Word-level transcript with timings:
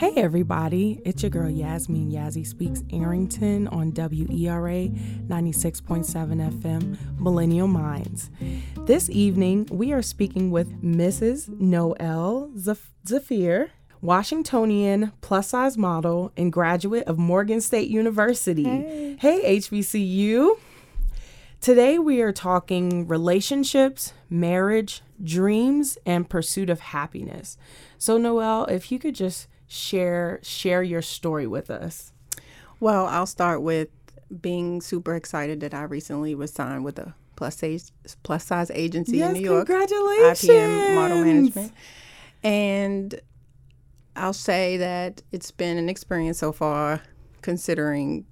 Hey 0.00 0.14
everybody, 0.16 0.98
it's 1.04 1.22
your 1.22 1.28
girl 1.28 1.50
Yasmin 1.50 2.10
Yazzie 2.10 2.46
Speaks 2.46 2.82
Arrington 2.90 3.68
on 3.68 3.92
WERA 3.92 4.88
96.7 4.88 6.62
FM 6.62 7.20
Millennial 7.20 7.68
Minds. 7.68 8.30
This 8.86 9.10
evening, 9.10 9.68
we 9.70 9.92
are 9.92 10.00
speaking 10.00 10.50
with 10.50 10.82
Mrs. 10.82 11.50
Noelle 11.50 12.50
Zafir, 12.56 13.72
Washingtonian 14.00 15.12
plus 15.20 15.48
size 15.48 15.76
model 15.76 16.32
and 16.34 16.50
graduate 16.50 17.04
of 17.06 17.18
Morgan 17.18 17.60
State 17.60 17.90
University. 17.90 18.64
Hey, 18.64 19.16
hey 19.20 19.58
HBCU. 19.58 20.58
Today, 21.60 21.98
we 21.98 22.22
are 22.22 22.32
talking 22.32 23.06
relationships, 23.06 24.14
marriage, 24.30 25.02
dreams, 25.22 25.98
and 26.06 26.26
pursuit 26.26 26.70
of 26.70 26.80
happiness. 26.80 27.58
So, 27.98 28.16
Noelle, 28.16 28.64
if 28.64 28.90
you 28.90 28.98
could 28.98 29.14
just 29.14 29.46
share 29.70 30.40
share 30.42 30.82
your 30.82 31.00
story 31.00 31.46
with 31.46 31.70
us. 31.70 32.12
Well, 32.80 33.06
I'll 33.06 33.26
start 33.26 33.62
with 33.62 33.88
being 34.40 34.80
super 34.80 35.14
excited 35.14 35.60
that 35.60 35.72
I 35.72 35.82
recently 35.82 36.34
was 36.34 36.52
signed 36.52 36.84
with 36.84 36.98
a 36.98 37.14
plus 37.36 37.56
size 37.56 37.92
plus 38.22 38.44
size 38.44 38.70
agency 38.72 39.18
yes, 39.18 39.28
in 39.28 39.34
New 39.34 39.48
York. 39.48 39.66
Congratulations. 39.66 40.42
IPM 40.42 40.94
Model 40.94 41.24
Management. 41.24 41.72
And 42.42 43.20
I'll 44.16 44.32
say 44.32 44.76
that 44.78 45.22
it's 45.30 45.50
been 45.50 45.78
an 45.78 45.88
experience 45.88 46.38
so 46.38 46.52
far 46.52 47.02
considering 47.42 48.26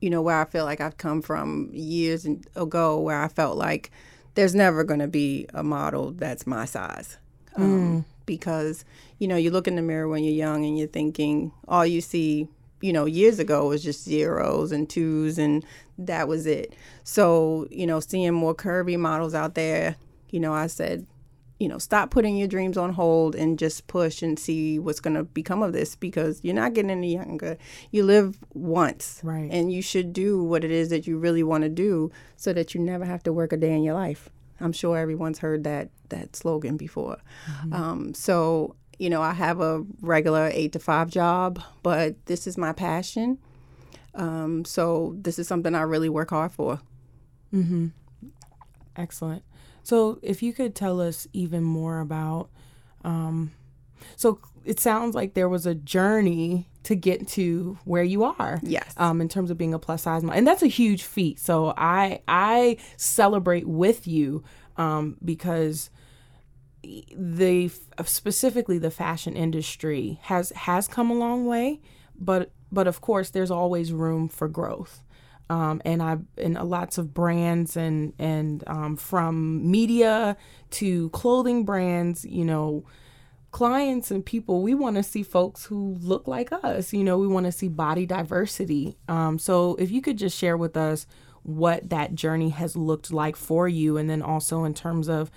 you 0.00 0.08
know 0.08 0.22
where 0.22 0.40
I 0.40 0.44
feel 0.44 0.64
like 0.64 0.80
I've 0.80 0.96
come 0.96 1.20
from 1.20 1.68
years 1.72 2.26
ago 2.54 2.98
where 3.00 3.20
I 3.20 3.28
felt 3.28 3.56
like 3.56 3.90
there's 4.34 4.54
never 4.54 4.84
going 4.84 5.00
to 5.00 5.08
be 5.08 5.46
a 5.52 5.62
model 5.62 6.12
that's 6.12 6.46
my 6.46 6.64
size. 6.64 7.18
Um, 7.56 8.04
mm 8.04 8.04
because 8.30 8.84
you 9.18 9.26
know 9.26 9.34
you 9.34 9.50
look 9.50 9.66
in 9.66 9.74
the 9.74 9.82
mirror 9.82 10.06
when 10.06 10.22
you're 10.22 10.32
young 10.32 10.64
and 10.64 10.78
you're 10.78 10.86
thinking 10.86 11.50
all 11.66 11.84
you 11.84 12.00
see 12.00 12.46
you 12.80 12.92
know 12.92 13.06
years 13.06 13.40
ago 13.40 13.66
was 13.66 13.82
just 13.82 14.04
zeros 14.04 14.70
and 14.70 14.88
twos 14.88 15.36
and 15.36 15.64
that 15.98 16.28
was 16.28 16.46
it. 16.46 16.72
So 17.02 17.66
you 17.72 17.88
know 17.88 17.98
seeing 17.98 18.32
more 18.32 18.54
curvy 18.54 18.96
models 18.96 19.34
out 19.34 19.54
there 19.54 19.96
you 20.30 20.38
know 20.38 20.54
i 20.54 20.68
said 20.68 21.04
you 21.58 21.68
know 21.68 21.76
stop 21.76 22.10
putting 22.10 22.36
your 22.36 22.46
dreams 22.46 22.78
on 22.78 22.92
hold 22.92 23.34
and 23.34 23.58
just 23.58 23.88
push 23.88 24.22
and 24.22 24.38
see 24.38 24.78
what's 24.78 25.00
going 25.00 25.14
to 25.14 25.24
become 25.24 25.60
of 25.60 25.72
this 25.72 25.96
because 25.96 26.38
you're 26.44 26.54
not 26.54 26.72
getting 26.72 26.90
any 26.90 27.12
younger. 27.12 27.58
You 27.90 28.04
live 28.04 28.38
once 28.54 29.20
right. 29.24 29.50
and 29.50 29.72
you 29.72 29.82
should 29.82 30.12
do 30.12 30.40
what 30.42 30.62
it 30.62 30.70
is 30.70 30.88
that 30.90 31.08
you 31.08 31.18
really 31.18 31.42
want 31.42 31.64
to 31.64 31.68
do 31.68 32.12
so 32.36 32.52
that 32.52 32.74
you 32.74 32.80
never 32.80 33.04
have 33.04 33.24
to 33.24 33.32
work 33.32 33.52
a 33.52 33.56
day 33.56 33.72
in 33.72 33.82
your 33.82 33.94
life 33.94 34.30
I'm 34.60 34.72
sure 34.72 34.96
everyone's 34.96 35.38
heard 35.38 35.64
that 35.64 35.90
that 36.10 36.36
slogan 36.36 36.76
before. 36.76 37.18
Mm-hmm. 37.46 37.72
Um, 37.72 38.14
so 38.14 38.76
you 38.98 39.08
know, 39.08 39.22
I 39.22 39.32
have 39.32 39.60
a 39.62 39.82
regular 40.02 40.50
eight 40.52 40.72
to 40.72 40.78
five 40.78 41.08
job, 41.08 41.62
but 41.82 42.26
this 42.26 42.46
is 42.46 42.58
my 42.58 42.72
passion. 42.72 43.38
Um, 44.14 44.64
so 44.66 45.16
this 45.18 45.38
is 45.38 45.48
something 45.48 45.74
I 45.74 45.82
really 45.82 46.10
work 46.10 46.30
hard 46.30 46.52
for. 46.52 46.80
Mm-hmm. 47.54 47.88
Excellent. 48.96 49.42
So 49.82 50.18
if 50.20 50.42
you 50.42 50.52
could 50.52 50.74
tell 50.74 51.00
us 51.00 51.26
even 51.32 51.62
more 51.62 52.00
about, 52.00 52.50
um, 53.02 53.52
so 54.16 54.40
it 54.66 54.78
sounds 54.78 55.14
like 55.14 55.32
there 55.32 55.48
was 55.48 55.64
a 55.64 55.74
journey 55.74 56.68
to 56.84 56.94
get 56.94 57.28
to 57.28 57.78
where 57.84 58.02
you 58.02 58.24
are. 58.24 58.60
Yes. 58.62 58.94
Um, 58.96 59.20
in 59.20 59.28
terms 59.28 59.50
of 59.50 59.58
being 59.58 59.74
a 59.74 59.78
plus 59.78 60.02
size 60.02 60.22
model, 60.22 60.38
and 60.38 60.46
that's 60.46 60.62
a 60.62 60.68
huge 60.68 61.02
feat. 61.02 61.38
So 61.38 61.74
I 61.76 62.22
I 62.28 62.78
celebrate 62.96 63.66
with 63.66 64.06
you 64.06 64.42
um, 64.76 65.16
because 65.24 65.90
the 66.82 67.70
specifically 68.04 68.78
the 68.78 68.90
fashion 68.90 69.36
industry 69.36 70.18
has 70.22 70.50
has 70.50 70.88
come 70.88 71.10
a 71.10 71.14
long 71.14 71.46
way, 71.46 71.80
but 72.18 72.50
but 72.72 72.86
of 72.86 73.00
course 73.00 73.30
there's 73.30 73.50
always 73.50 73.92
room 73.92 74.28
for 74.28 74.48
growth. 74.48 75.04
Um, 75.50 75.82
and 75.84 76.00
I 76.00 76.18
and 76.38 76.54
lots 76.54 76.96
of 76.96 77.12
brands 77.12 77.76
and 77.76 78.14
and 78.18 78.62
um, 78.68 78.96
from 78.96 79.68
media 79.70 80.36
to 80.70 81.10
clothing 81.10 81.64
brands, 81.64 82.24
you 82.24 82.44
know, 82.44 82.84
clients 83.50 84.10
and 84.10 84.24
people, 84.24 84.62
we 84.62 84.74
want 84.74 84.96
to 84.96 85.02
see 85.02 85.22
folks 85.22 85.64
who 85.64 85.96
look 86.00 86.28
like 86.28 86.52
us. 86.52 86.92
You 86.92 87.04
know, 87.04 87.18
we 87.18 87.26
want 87.26 87.46
to 87.46 87.52
see 87.52 87.68
body 87.68 88.06
diversity. 88.06 88.96
Um, 89.08 89.38
so 89.38 89.76
if 89.76 89.90
you 89.90 90.00
could 90.00 90.18
just 90.18 90.36
share 90.36 90.56
with 90.56 90.76
us 90.76 91.06
what 91.42 91.88
that 91.88 92.14
journey 92.14 92.50
has 92.50 92.76
looked 92.76 93.12
like 93.12 93.36
for 93.36 93.66
you, 93.66 93.96
and 93.96 94.08
then 94.10 94.22
also 94.22 94.64
in 94.64 94.74
terms 94.74 95.08
of 95.08 95.30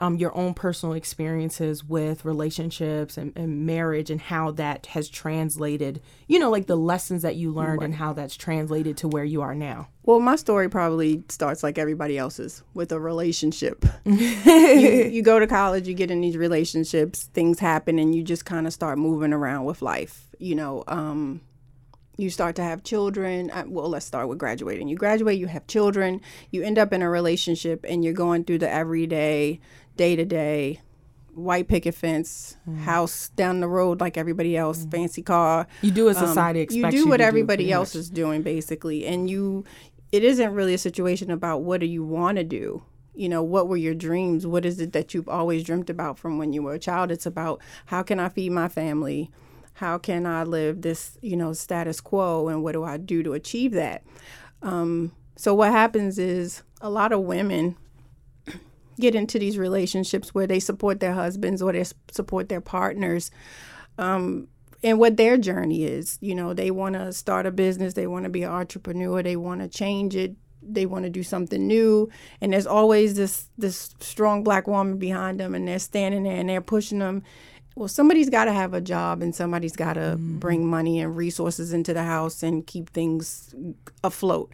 um, 0.00 0.16
your 0.16 0.36
own 0.36 0.54
personal 0.54 0.94
experiences 0.94 1.82
with 1.84 2.24
relationships 2.24 3.16
and, 3.16 3.32
and, 3.36 3.66
marriage 3.66 4.10
and 4.10 4.20
how 4.20 4.50
that 4.52 4.86
has 4.86 5.08
translated, 5.08 6.00
you 6.26 6.38
know, 6.38 6.50
like 6.50 6.66
the 6.66 6.76
lessons 6.76 7.22
that 7.22 7.36
you 7.36 7.52
learned 7.52 7.80
right. 7.80 7.86
and 7.86 7.94
how 7.94 8.12
that's 8.12 8.36
translated 8.36 8.96
to 8.98 9.08
where 9.08 9.24
you 9.24 9.42
are 9.42 9.54
now. 9.54 9.88
Well, 10.02 10.20
my 10.20 10.36
story 10.36 10.68
probably 10.68 11.24
starts 11.28 11.62
like 11.62 11.78
everybody 11.78 12.18
else's 12.18 12.62
with 12.74 12.92
a 12.92 13.00
relationship. 13.00 13.84
you, 14.04 14.16
you 15.10 15.22
go 15.22 15.38
to 15.38 15.46
college, 15.46 15.88
you 15.88 15.94
get 15.94 16.10
in 16.10 16.20
these 16.20 16.36
relationships, 16.36 17.24
things 17.32 17.58
happen, 17.58 17.98
and 17.98 18.14
you 18.14 18.22
just 18.22 18.44
kind 18.44 18.66
of 18.66 18.72
start 18.72 18.98
moving 18.98 19.32
around 19.32 19.64
with 19.64 19.82
life. 19.82 20.28
You 20.38 20.54
know, 20.54 20.84
um, 20.86 21.40
you 22.16 22.30
start 22.30 22.56
to 22.56 22.62
have 22.62 22.82
children. 22.82 23.50
Uh, 23.50 23.64
well, 23.66 23.88
let's 23.88 24.06
start 24.06 24.28
with 24.28 24.38
graduating. 24.38 24.88
You 24.88 24.96
graduate, 24.96 25.38
you 25.38 25.46
have 25.46 25.66
children, 25.66 26.20
you 26.50 26.62
end 26.62 26.78
up 26.78 26.92
in 26.92 27.02
a 27.02 27.10
relationship, 27.10 27.84
and 27.88 28.04
you're 28.04 28.14
going 28.14 28.44
through 28.44 28.58
the 28.58 28.70
everyday 28.70 29.60
day 29.96 30.16
to 30.16 30.24
day 30.24 30.80
white 31.36 31.68
picket 31.68 31.94
fence, 31.94 32.56
mm. 32.68 32.78
house 32.78 33.28
down 33.30 33.60
the 33.60 33.68
road 33.68 34.00
like 34.00 34.16
everybody 34.16 34.56
else, 34.56 34.84
mm. 34.84 34.90
fancy 34.90 35.22
car. 35.22 35.66
You 35.82 35.90
do 35.90 36.06
what 36.06 36.16
um, 36.16 36.26
society 36.26 36.60
um, 36.60 36.64
expects. 36.64 36.94
You 36.94 37.04
do 37.04 37.08
what 37.08 37.20
you 37.20 37.26
everybody 37.26 37.66
do, 37.66 37.72
else 37.72 37.94
much. 37.94 38.00
is 38.00 38.10
doing 38.10 38.42
basically, 38.42 39.06
and 39.06 39.30
you. 39.30 39.64
It 40.12 40.22
isn't 40.22 40.54
really 40.54 40.72
a 40.72 40.78
situation 40.78 41.32
about 41.32 41.62
what 41.62 41.80
do 41.80 41.86
you 41.86 42.04
want 42.04 42.38
to 42.38 42.44
do. 42.44 42.82
You 43.14 43.28
know, 43.28 43.42
what 43.42 43.66
were 43.66 43.76
your 43.76 43.94
dreams? 43.94 44.46
What 44.46 44.64
is 44.64 44.80
it 44.80 44.92
that 44.92 45.12
you've 45.12 45.28
always 45.28 45.64
dreamt 45.64 45.90
about 45.90 46.16
from 46.16 46.38
when 46.38 46.52
you 46.52 46.62
were 46.62 46.74
a 46.74 46.78
child? 46.78 47.10
It's 47.10 47.26
about 47.26 47.60
how 47.86 48.02
can 48.02 48.20
I 48.20 48.28
feed 48.28 48.52
my 48.52 48.68
family? 48.68 49.32
How 49.74 49.98
can 49.98 50.24
I 50.24 50.44
live 50.44 50.82
this, 50.82 51.18
you 51.22 51.36
know, 51.36 51.52
status 51.52 52.00
quo? 52.00 52.48
And 52.48 52.62
what 52.62 52.72
do 52.72 52.84
I 52.84 52.98
do 52.98 53.22
to 53.24 53.32
achieve 53.32 53.72
that? 53.72 54.04
Um, 54.62 55.12
so 55.34 55.54
what 55.54 55.72
happens 55.72 56.18
is 56.18 56.62
a 56.80 56.88
lot 56.88 57.12
of 57.12 57.22
women 57.22 57.76
get 58.98 59.14
into 59.14 59.38
these 59.38 59.58
relationships 59.58 60.34
where 60.34 60.46
they 60.46 60.60
support 60.60 61.00
their 61.00 61.14
husbands 61.14 61.62
or 61.62 61.72
they 61.72 61.84
support 62.10 62.48
their 62.48 62.60
partners 62.60 63.30
um, 63.98 64.48
and 64.82 64.98
what 64.98 65.16
their 65.16 65.36
journey 65.36 65.84
is. 65.84 66.18
You 66.20 66.34
know, 66.34 66.54
they 66.54 66.70
want 66.70 66.94
to 66.94 67.12
start 67.12 67.46
a 67.46 67.50
business, 67.50 67.94
they 67.94 68.06
want 68.06 68.24
to 68.24 68.30
be 68.30 68.42
an 68.42 68.50
entrepreneur, 68.50 69.22
they 69.22 69.36
want 69.36 69.60
to 69.60 69.68
change 69.68 70.16
it, 70.16 70.34
they 70.62 70.86
want 70.86 71.04
to 71.04 71.10
do 71.10 71.22
something 71.22 71.66
new, 71.66 72.10
and 72.40 72.52
there's 72.52 72.66
always 72.66 73.14
this 73.14 73.48
this 73.56 73.94
strong 74.00 74.42
black 74.42 74.66
woman 74.66 74.98
behind 74.98 75.40
them, 75.40 75.54
and 75.54 75.68
they're 75.68 75.78
standing 75.78 76.24
there 76.24 76.36
and 76.36 76.48
they're 76.48 76.60
pushing 76.60 76.98
them. 76.98 77.22
Well, 77.76 77.88
somebody's 77.88 78.30
got 78.30 78.46
to 78.46 78.52
have 78.52 78.72
a 78.72 78.80
job, 78.80 79.22
and 79.22 79.34
somebody's 79.34 79.76
got 79.76 79.94
to 79.94 80.16
mm-hmm. 80.16 80.38
bring 80.38 80.66
money 80.66 81.00
and 81.00 81.16
resources 81.16 81.72
into 81.72 81.92
the 81.92 82.02
house 82.02 82.42
and 82.42 82.66
keep 82.66 82.90
things 82.90 83.54
afloat. 84.02 84.52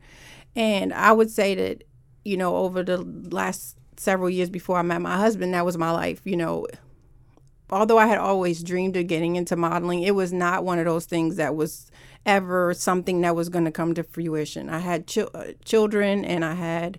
And 0.57 0.93
I 0.93 1.13
would 1.13 1.31
say 1.31 1.55
that, 1.55 1.85
you 2.25 2.37
know, 2.37 2.57
over 2.57 2.83
the 2.83 2.99
last 2.99 3.79
several 4.03 4.29
years 4.31 4.51
before 4.51 4.79
I 4.79 4.83
met 4.83 5.01
my 5.01 5.17
husband, 5.17 5.55
that 5.55 5.65
was 5.65 5.79
my 5.79 5.91
life. 5.91 6.21
You 6.25 6.37
know, 6.37 6.67
although 7.71 7.99
I 7.99 8.07
had 8.07 8.19
always 8.19 8.63
dreamed 8.63 8.97
of 8.97 9.07
getting 9.07 9.37
into 9.37 9.57
modeling, 9.57 10.03
it 10.03 10.15
was 10.15 10.33
not 10.33 10.65
one 10.65 10.79
of 10.79 10.85
those 10.85 11.07
things 11.07 11.37
that 11.37 11.57
was 11.57 11.91
ever 12.25 12.75
something 12.75 13.21
that 13.23 13.35
was 13.35 13.49
going 13.49 13.65
to 13.65 13.71
come 13.71 13.95
to 13.95 14.03
fruition. 14.03 14.69
I 14.69 14.79
had 14.79 15.07
ch- 15.07 15.19
uh, 15.19 15.53
children 15.65 16.25
and 16.25 16.45
I 16.45 16.55
had 16.55 16.99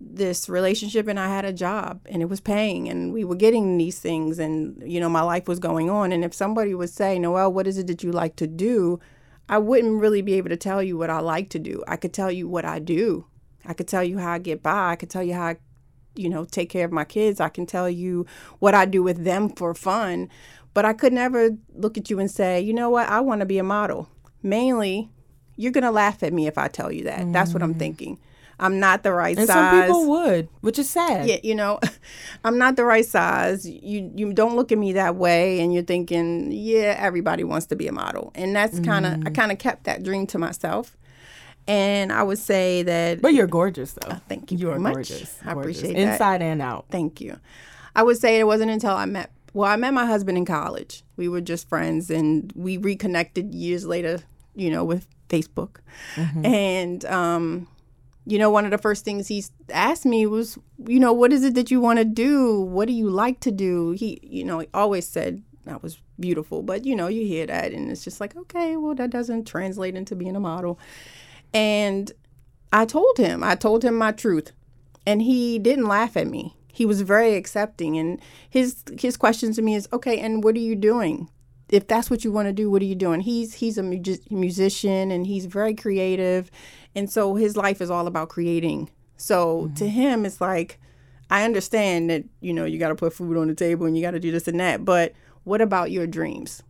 this 0.00 0.48
relationship 0.48 1.06
and 1.08 1.18
I 1.18 1.28
had 1.28 1.44
a 1.44 1.52
job 1.52 2.00
and 2.06 2.22
it 2.22 2.28
was 2.28 2.40
paying 2.40 2.88
and 2.88 3.12
we 3.12 3.24
were 3.24 3.36
getting 3.36 3.78
these 3.78 3.98
things 3.98 4.38
and 4.38 4.82
you 4.84 5.00
know 5.00 5.08
my 5.08 5.22
life 5.22 5.48
was 5.48 5.58
going 5.58 5.90
on. 5.90 6.12
And 6.12 6.24
if 6.24 6.34
somebody 6.34 6.74
would 6.74 6.90
say 6.90 7.18
Noelle 7.18 7.52
what 7.52 7.66
is 7.66 7.78
it 7.78 7.86
that 7.88 8.02
you 8.02 8.12
like 8.12 8.36
to 8.36 8.46
do? 8.46 9.00
I 9.48 9.58
wouldn't 9.58 10.00
really 10.00 10.22
be 10.22 10.34
able 10.34 10.48
to 10.48 10.56
tell 10.56 10.82
you 10.82 10.96
what 10.96 11.10
I 11.10 11.20
like 11.20 11.50
to 11.50 11.58
do. 11.58 11.84
I 11.86 11.96
could 11.96 12.14
tell 12.14 12.30
you 12.30 12.48
what 12.48 12.64
I 12.64 12.78
do. 12.78 13.26
I 13.66 13.74
could 13.74 13.88
tell 13.88 14.02
you 14.02 14.18
how 14.18 14.32
I 14.32 14.38
get 14.38 14.62
by. 14.62 14.90
I 14.92 14.96
could 14.96 15.10
tell 15.10 15.22
you 15.22 15.34
how 15.34 15.46
I 15.48 15.56
you 16.14 16.28
know, 16.28 16.44
take 16.44 16.70
care 16.70 16.84
of 16.84 16.92
my 16.92 17.04
kids. 17.04 17.40
I 17.40 17.48
can 17.48 17.66
tell 17.66 17.88
you 17.88 18.26
what 18.58 18.74
I 18.74 18.84
do 18.84 19.02
with 19.02 19.24
them 19.24 19.48
for 19.50 19.74
fun. 19.74 20.28
But 20.72 20.84
I 20.84 20.92
could 20.92 21.12
never 21.12 21.50
look 21.74 21.96
at 21.96 22.10
you 22.10 22.18
and 22.18 22.30
say, 22.30 22.60
you 22.60 22.72
know 22.72 22.90
what, 22.90 23.08
I 23.08 23.20
want 23.20 23.40
to 23.40 23.46
be 23.46 23.58
a 23.58 23.64
model. 23.64 24.08
Mainly, 24.42 25.08
you're 25.56 25.72
going 25.72 25.84
to 25.84 25.90
laugh 25.90 26.22
at 26.22 26.32
me 26.32 26.46
if 26.46 26.58
I 26.58 26.68
tell 26.68 26.90
you 26.90 27.04
that. 27.04 27.20
Mm. 27.20 27.32
That's 27.32 27.52
what 27.52 27.62
I'm 27.62 27.74
mm. 27.74 27.78
thinking. 27.78 28.18
I'm 28.58 28.78
not 28.78 29.02
the 29.02 29.12
right 29.12 29.36
and 29.36 29.46
size. 29.46 29.54
some 29.54 29.82
people 29.82 30.08
would, 30.10 30.48
which 30.60 30.78
is 30.78 30.88
sad. 30.88 31.26
Yeah, 31.26 31.38
you 31.42 31.54
know, 31.54 31.80
I'm 32.44 32.58
not 32.58 32.76
the 32.76 32.84
right 32.84 33.04
size. 33.04 33.68
You 33.68 34.12
you 34.14 34.32
don't 34.32 34.54
look 34.54 34.70
at 34.70 34.78
me 34.78 34.92
that 34.92 35.16
way, 35.16 35.60
and 35.60 35.74
you're 35.74 35.82
thinking, 35.82 36.52
yeah, 36.52 36.96
everybody 36.98 37.42
wants 37.44 37.66
to 37.66 37.76
be 37.76 37.88
a 37.88 37.92
model, 37.92 38.30
and 38.34 38.54
that's 38.54 38.78
kind 38.80 39.06
of 39.06 39.12
mm. 39.14 39.26
I 39.26 39.30
kind 39.30 39.50
of 39.50 39.58
kept 39.58 39.84
that 39.84 40.02
dream 40.02 40.26
to 40.28 40.38
myself. 40.38 40.96
And 41.66 42.12
I 42.12 42.22
would 42.22 42.38
say 42.38 42.82
that. 42.82 43.22
But 43.22 43.34
you're 43.34 43.46
gorgeous, 43.46 43.92
though. 43.92 44.10
Uh, 44.10 44.18
thank 44.28 44.52
you. 44.52 44.58
You 44.58 44.70
are 44.70 44.78
much. 44.78 44.94
gorgeous. 44.94 45.38
I 45.42 45.54
gorgeous. 45.54 45.78
appreciate 45.78 45.96
Inside 45.96 46.06
that. 46.06 46.12
Inside 46.12 46.42
and 46.42 46.62
out. 46.62 46.86
Thank 46.90 47.20
you. 47.20 47.38
I 47.96 48.02
would 48.02 48.18
say 48.18 48.38
it 48.38 48.44
wasn't 48.46 48.70
until 48.70 48.90
I 48.92 49.06
met 49.06 49.30
Well, 49.54 49.70
I 49.70 49.76
met 49.76 49.94
my 49.94 50.04
husband 50.04 50.36
in 50.36 50.44
college. 50.44 51.04
We 51.16 51.28
were 51.28 51.40
just 51.40 51.68
friends, 51.68 52.10
and 52.10 52.52
we 52.54 52.76
reconnected 52.76 53.54
years 53.54 53.86
later. 53.86 54.20
You 54.56 54.70
know, 54.70 54.84
with 54.84 55.08
Facebook, 55.28 55.78
and 56.44 57.04
um, 57.06 57.66
you 58.24 58.38
know, 58.38 58.50
one 58.50 58.64
of 58.64 58.70
the 58.70 58.78
first 58.78 59.04
things 59.04 59.26
he 59.26 59.44
asked 59.70 60.06
me 60.06 60.26
was, 60.26 60.58
you 60.86 61.00
know, 61.00 61.12
what 61.12 61.32
is 61.32 61.42
it 61.44 61.54
that 61.54 61.70
you 61.70 61.80
want 61.80 61.98
to 61.98 62.04
do? 62.04 62.60
What 62.60 62.86
do 62.86 62.94
you 62.94 63.10
like 63.10 63.40
to 63.40 63.50
do? 63.50 63.90
He, 63.92 64.20
you 64.22 64.44
know, 64.44 64.60
he 64.60 64.68
always 64.72 65.08
said 65.08 65.42
that 65.64 65.82
was 65.82 65.98
beautiful, 66.20 66.62
but 66.62 66.84
you 66.84 66.94
know, 66.94 67.08
you 67.08 67.26
hear 67.26 67.46
that, 67.46 67.72
and 67.72 67.90
it's 67.90 68.04
just 68.04 68.20
like, 68.20 68.36
okay, 68.36 68.76
well, 68.76 68.94
that 68.94 69.10
doesn't 69.10 69.44
translate 69.46 69.96
into 69.96 70.14
being 70.14 70.36
a 70.36 70.40
model. 70.40 70.78
And 71.54 72.12
I 72.72 72.84
told 72.84 73.16
him, 73.16 73.44
I 73.44 73.54
told 73.54 73.84
him 73.84 73.94
my 73.94 74.10
truth, 74.10 74.50
and 75.06 75.22
he 75.22 75.58
didn't 75.60 75.86
laugh 75.86 76.16
at 76.16 76.26
me. 76.26 76.56
He 76.72 76.84
was 76.84 77.02
very 77.02 77.36
accepting, 77.36 77.96
and 77.96 78.20
his 78.50 78.82
his 78.98 79.16
questions 79.16 79.54
to 79.56 79.62
me 79.62 79.76
is, 79.76 79.88
okay, 79.92 80.18
and 80.18 80.42
what 80.42 80.56
are 80.56 80.60
you 80.60 80.74
doing? 80.74 81.30
If 81.68 81.86
that's 81.86 82.10
what 82.10 82.24
you 82.24 82.32
want 82.32 82.48
to 82.48 82.52
do, 82.52 82.68
what 82.68 82.82
are 82.82 82.86
you 82.86 82.96
doing? 82.96 83.20
He's 83.20 83.54
he's 83.54 83.78
a 83.78 83.82
mu- 83.82 84.02
musician 84.30 85.12
and 85.12 85.26
he's 85.26 85.46
very 85.46 85.74
creative, 85.74 86.50
and 86.96 87.08
so 87.08 87.36
his 87.36 87.56
life 87.56 87.80
is 87.80 87.90
all 87.90 88.08
about 88.08 88.28
creating. 88.28 88.90
So 89.16 89.62
mm-hmm. 89.62 89.74
to 89.74 89.88
him, 89.88 90.26
it's 90.26 90.40
like, 90.40 90.80
I 91.30 91.44
understand 91.44 92.10
that 92.10 92.24
you 92.40 92.52
know 92.52 92.64
you 92.64 92.80
got 92.80 92.88
to 92.88 92.96
put 92.96 93.12
food 93.12 93.36
on 93.36 93.46
the 93.46 93.54
table 93.54 93.86
and 93.86 93.96
you 93.96 94.02
got 94.02 94.10
to 94.10 94.20
do 94.20 94.32
this 94.32 94.48
and 94.48 94.58
that, 94.58 94.84
but 94.84 95.12
what 95.44 95.60
about 95.60 95.92
your 95.92 96.08
dreams? 96.08 96.62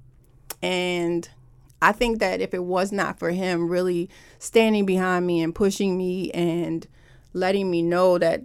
And 0.61 1.29
I 1.83 1.93
think 1.93 2.19
that 2.21 2.41
if 2.41 2.55
it 2.55 2.65
was 2.65 2.93
not 2.93 3.19
for 3.19 3.31
him 3.31 3.69
really 3.69 4.09
standing 4.39 4.87
behind 4.87 5.27
me 5.27 5.43
and 5.43 5.55
pushing 5.55 5.99
me 5.99 6.31
and 6.31 6.87
letting 7.33 7.71
me 7.71 7.83
know 7.83 8.19
that 8.19 8.43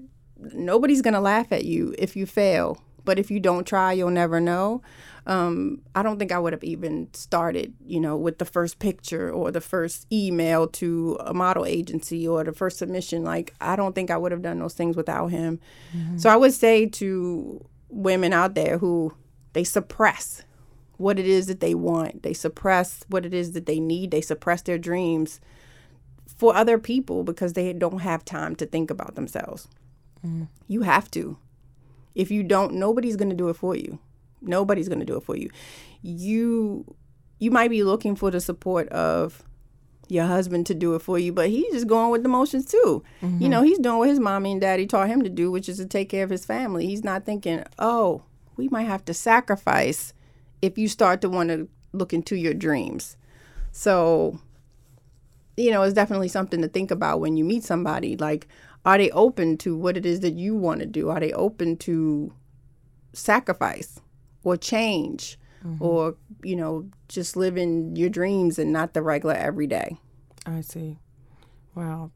nobody's 0.54 1.02
going 1.02 1.14
to 1.14 1.20
laugh 1.20 1.52
at 1.52 1.66
you 1.66 1.94
if 1.98 2.16
you 2.16 2.26
fail, 2.26 2.82
but 3.06 3.18
if 3.20 3.32
you 3.32 3.40
don't 3.40 3.66
try, 3.66 3.94
you'll 3.94 4.10
never 4.10 4.40
know. 4.40 4.82
Um, 5.26 5.82
I 5.94 6.02
don't 6.02 6.18
think 6.18 6.32
I 6.32 6.40
would 6.40 6.54
have 6.54 6.64
even 6.64 7.14
started, 7.14 7.74
you 7.86 8.00
know, 8.00 8.18
with 8.18 8.40
the 8.40 8.46
first 8.46 8.80
picture 8.80 9.32
or 9.32 9.52
the 9.52 9.62
first 9.62 10.08
email 10.12 10.68
to 10.68 11.18
a 11.20 11.34
model 11.34 11.66
agency 11.66 12.28
or 12.28 12.44
the 12.44 12.52
first 12.52 12.80
submission. 12.80 13.24
Like, 13.24 13.54
I 13.62 13.76
don't 13.76 13.94
think 13.94 14.10
I 14.10 14.18
would 14.18 14.32
have 14.32 14.42
done 14.42 14.60
those 14.60 14.74
things 14.74 14.96
without 14.98 15.28
him. 15.28 15.60
So 16.18 16.30
I 16.30 16.36
would 16.36 16.54
say 16.54 16.88
to 16.88 17.64
women 17.90 18.34
out 18.34 18.56
there 18.56 18.80
who 18.80 19.14
they 19.54 19.64
suppress 19.64 20.44
what 21.00 21.18
it 21.18 21.26
is 21.26 21.48
that 21.48 21.62
they 21.62 21.74
want. 21.74 22.24
They 22.24 22.34
suppress 22.34 23.04
what 23.08 23.26
it 23.26 23.34
is 23.34 23.54
that 23.54 23.66
they 23.66 23.80
need. 23.80 24.12
They 24.12 24.22
suppress 24.22 24.62
their 24.62 24.78
dreams 24.78 25.40
for 26.28 26.56
other 26.56 26.78
people 26.78 27.24
because 27.24 27.54
they 27.54 27.72
don't 27.72 28.00
have 28.00 28.26
time 28.26 28.56
to 28.58 28.66
think 28.66 28.92
about 28.92 29.16
themselves. 29.16 29.70
Mm. 30.26 30.50
You 30.68 30.82
have 30.82 31.10
to. 31.12 31.38
If 32.16 32.32
you 32.32 32.44
don't, 32.44 32.74
nobody's 32.74 33.16
going 33.16 33.30
to 33.30 33.36
do 33.36 33.48
it 33.48 33.56
for 33.56 33.76
you. 33.78 34.00
Nobody's 34.42 34.90
going 34.90 35.00
to 35.00 35.06
do 35.06 35.16
it 35.16 35.24
for 35.24 35.38
you. 35.38 35.50
You 36.02 36.96
you 37.40 37.50
might 37.50 37.70
be 37.70 37.84
looking 37.84 38.18
for 38.18 38.30
the 38.30 38.42
support 38.42 38.90
of 38.90 39.44
your 40.10 40.26
husband 40.26 40.66
to 40.66 40.74
do 40.74 40.96
it 40.96 41.02
for 41.02 41.18
you, 41.18 41.32
but 41.32 41.50
he's 41.50 41.72
just 41.72 41.88
going 41.88 42.12
with 42.12 42.24
the 42.24 42.30
motions 42.30 42.66
too. 42.66 43.04
You 43.22 43.28
mm-hmm. 43.28 43.50
know, 43.50 43.62
he's 43.62 43.80
doing 43.80 44.00
what 44.00 44.10
his 44.10 44.20
mommy 44.20 44.52
and 44.52 44.60
daddy 44.60 44.86
taught 44.86 45.08
him 45.08 45.22
to 45.22 45.30
do, 45.30 45.50
which 45.50 45.70
is 45.70 45.78
to 45.78 45.86
take 45.86 46.10
care 46.10 46.26
of 46.26 46.30
his 46.30 46.46
family. 46.46 46.88
He's 46.88 47.06
not 47.06 47.26
thinking, 47.26 47.64
"Oh, 47.78 48.24
we 48.58 48.68
might 48.68 48.88
have 48.88 49.06
to 49.06 49.14
sacrifice 49.14 50.14
if 50.62 50.78
you 50.78 50.88
start 50.88 51.22
to 51.22 51.30
want 51.30 51.50
to 51.50 51.68
look 51.94 52.14
into 52.14 52.36
your 52.36 52.54
dreams." 52.54 53.18
So, 53.72 54.40
you 55.58 55.72
know, 55.72 55.84
it's 55.84 55.94
definitely 55.94 56.28
something 56.28 56.62
to 56.62 56.68
think 56.68 56.92
about 56.92 57.20
when 57.20 57.38
you 57.38 57.44
meet 57.46 57.64
somebody. 57.64 58.16
Like, 58.18 58.48
are 58.86 58.98
they 58.98 59.12
open 59.12 59.58
to 59.60 59.78
what 59.78 59.98
it 59.98 60.06
is 60.06 60.22
that 60.22 60.34
you 60.34 60.56
want 60.56 60.80
to 60.80 60.86
do? 60.86 61.10
Are 61.10 61.20
they 61.20 61.32
open 61.34 61.78
to 61.78 62.34
sacrifice 63.14 64.00
or 64.44 64.56
change 64.58 65.38
or, 65.82 66.16
you 66.42 66.56
know, 66.56 66.86
just 67.10 67.36
living 67.36 67.94
your 67.96 68.10
dreams 68.10 68.58
and 68.58 68.72
not 68.72 68.94
the 68.94 69.02
regular 69.02 69.36
everyday? 69.36 69.98
I 70.46 70.62
see. 70.62 70.98
Wow. 71.76 72.12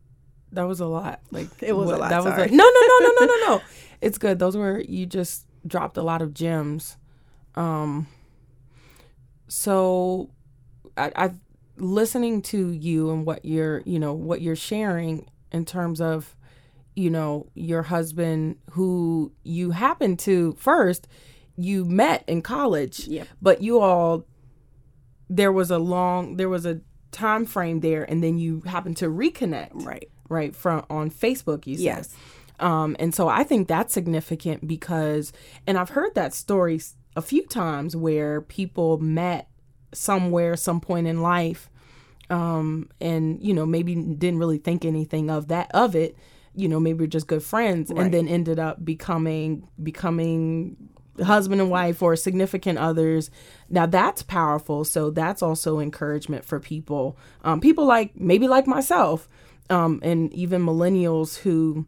That 0.54 0.64
was 0.64 0.80
a 0.80 0.86
lot. 0.86 1.20
Like 1.32 1.50
It 1.62 1.74
was 1.76 1.90
a 1.92 1.98
lot, 1.98 2.10
That 2.10 2.24
was 2.24 2.34
sorry. 2.34 2.50
no, 2.52 2.64
no, 2.64 2.82
no, 2.88 3.00
no, 3.00 3.12
no, 3.20 3.26
no, 3.26 3.48
no. 3.48 3.62
It's 4.02 4.18
good. 4.18 4.40
Those 4.40 4.56
were 4.56 4.80
you 4.80 5.06
just 5.06 5.46
dropped 5.68 5.98
a 5.98 6.04
lot 6.04 6.22
of 6.22 6.34
gems. 6.34 6.98
Um. 7.56 8.08
So, 9.48 10.30
I, 10.98 11.12
I 11.16 11.32
listening 11.78 12.42
to 12.44 12.70
you 12.72 13.12
and 13.12 13.26
what 13.26 13.44
you're, 13.46 13.82
you 13.86 14.00
know, 14.00 14.14
what 14.14 14.42
you're 14.42 14.56
sharing 14.56 15.28
in 15.52 15.66
terms 15.66 16.00
of, 16.02 16.36
you 16.96 17.10
know, 17.10 17.48
your 17.56 17.82
husband 17.84 18.58
who 18.72 19.32
you 19.44 19.72
happen 19.72 20.16
to 20.18 20.54
first 20.60 21.08
you 21.56 21.86
met 21.86 22.24
in 22.28 22.42
college, 22.42 23.08
Yep. 23.08 23.28
but 23.42 23.62
you 23.62 23.80
all 23.80 24.26
there 25.30 25.52
was 25.52 25.70
a 25.72 25.78
long 25.80 26.38
there 26.38 26.50
was 26.50 26.66
a 26.66 26.82
time 27.12 27.46
frame 27.46 27.80
there 27.82 28.04
and 28.04 28.24
then 28.24 28.38
you 28.40 28.62
happened 28.66 28.98
to 28.98 29.06
reconnect 29.08 29.70
Right. 29.74 30.10
right 30.30 30.56
from 30.56 30.84
on 30.90 31.10
facebook 31.12 31.66
you 31.68 31.76
said 31.76 31.84
Yes. 31.84 32.16
um 32.60 32.96
and 33.00 33.14
so 33.16 33.28
i 33.28 33.44
think 33.44 33.68
that's 33.68 33.94
significant 33.94 34.68
because 34.68 35.32
and 35.68 35.78
i've 35.78 35.90
heard 35.90 36.14
that 36.16 36.34
story 36.34 36.82
a 37.16 37.22
few 37.22 37.46
times 37.48 37.96
where 37.96 38.42
people 38.42 38.98
met 38.98 39.48
somewhere 39.94 40.56
some 40.56 40.80
point 40.82 41.06
in 41.08 41.22
life 41.22 41.70
um 42.30 42.90
and 43.00 43.42
you 43.44 43.54
know 43.54 43.66
maybe 43.66 43.94
didn't 43.96 44.40
really 44.40 44.58
think 44.58 44.84
anything 44.86 45.30
of 45.30 45.50
that 45.50 45.70
of 45.74 45.96
it 45.96 46.18
you 46.56 46.68
know 46.68 46.80
maybe 46.80 47.00
we're 47.00 47.08
just 47.08 47.28
good 47.28 47.44
friends 47.44 47.92
Right. 47.92 48.06
and 48.06 48.14
then 48.14 48.28
ended 48.28 48.58
up 48.60 48.84
becoming 48.84 49.68
becoming 49.82 50.78
husband 51.24 51.62
and 51.62 51.70
wife 51.70 52.02
or 52.02 52.16
significant 52.16 52.80
others 52.80 53.30
now 53.70 53.86
that's 53.86 54.24
powerful 54.24 54.84
so 54.84 55.12
that's 55.12 55.44
also 55.44 55.80
encouragement 55.80 56.44
for 56.44 56.60
people 56.60 57.18
um, 57.44 57.60
people 57.62 57.86
like 57.86 58.16
maybe 58.20 58.48
like 58.48 58.66
myself 58.66 59.28
um, 59.70 60.00
and 60.02 60.34
even 60.34 60.66
millennials 60.66 61.38
who 61.40 61.86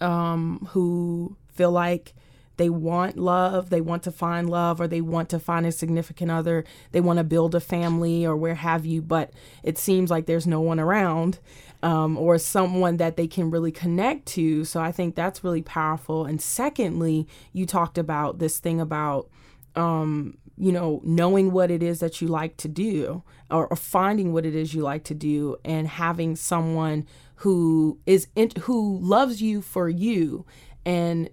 um, 0.00 0.68
who 0.70 1.36
feel 1.52 1.70
like 1.72 2.14
they 2.58 2.68
want 2.68 3.16
love, 3.16 3.70
they 3.70 3.80
want 3.80 4.02
to 4.02 4.12
find 4.12 4.50
love, 4.50 4.80
or 4.80 4.86
they 4.86 5.00
want 5.00 5.30
to 5.30 5.38
find 5.38 5.64
a 5.64 5.72
significant 5.72 6.30
other, 6.30 6.64
they 6.92 7.00
want 7.00 7.18
to 7.18 7.24
build 7.24 7.54
a 7.54 7.60
family 7.60 8.26
or 8.26 8.36
where 8.36 8.56
have 8.56 8.84
you, 8.84 9.00
but 9.00 9.32
it 9.62 9.78
seems 9.78 10.10
like 10.10 10.26
there's 10.26 10.46
no 10.46 10.60
one 10.60 10.78
around 10.78 11.38
um, 11.82 12.18
or 12.18 12.38
someone 12.38 12.98
that 12.98 13.16
they 13.16 13.26
can 13.26 13.50
really 13.50 13.72
connect 13.72 14.26
to. 14.26 14.64
So 14.64 14.80
I 14.80 14.92
think 14.92 15.14
that's 15.14 15.42
really 15.42 15.62
powerful. 15.62 16.26
And 16.26 16.40
secondly, 16.40 17.26
you 17.52 17.64
talked 17.64 17.96
about 17.96 18.38
this 18.38 18.58
thing 18.58 18.80
about 18.80 19.30
um, 19.76 20.36
you 20.58 20.72
know, 20.72 21.00
knowing 21.04 21.52
what 21.52 21.70
it 21.70 21.82
is 21.82 22.00
that 22.00 22.20
you 22.20 22.26
like 22.26 22.56
to 22.56 22.68
do 22.68 23.22
or, 23.50 23.68
or 23.68 23.76
finding 23.76 24.32
what 24.32 24.44
it 24.44 24.54
is 24.54 24.74
you 24.74 24.82
like 24.82 25.04
to 25.04 25.14
do 25.14 25.56
and 25.64 25.86
having 25.86 26.34
someone 26.34 27.06
who 27.36 27.98
is 28.06 28.26
in, 28.34 28.50
who 28.62 28.98
loves 28.98 29.40
you 29.40 29.62
for 29.62 29.88
you 29.88 30.44
and 30.84 31.30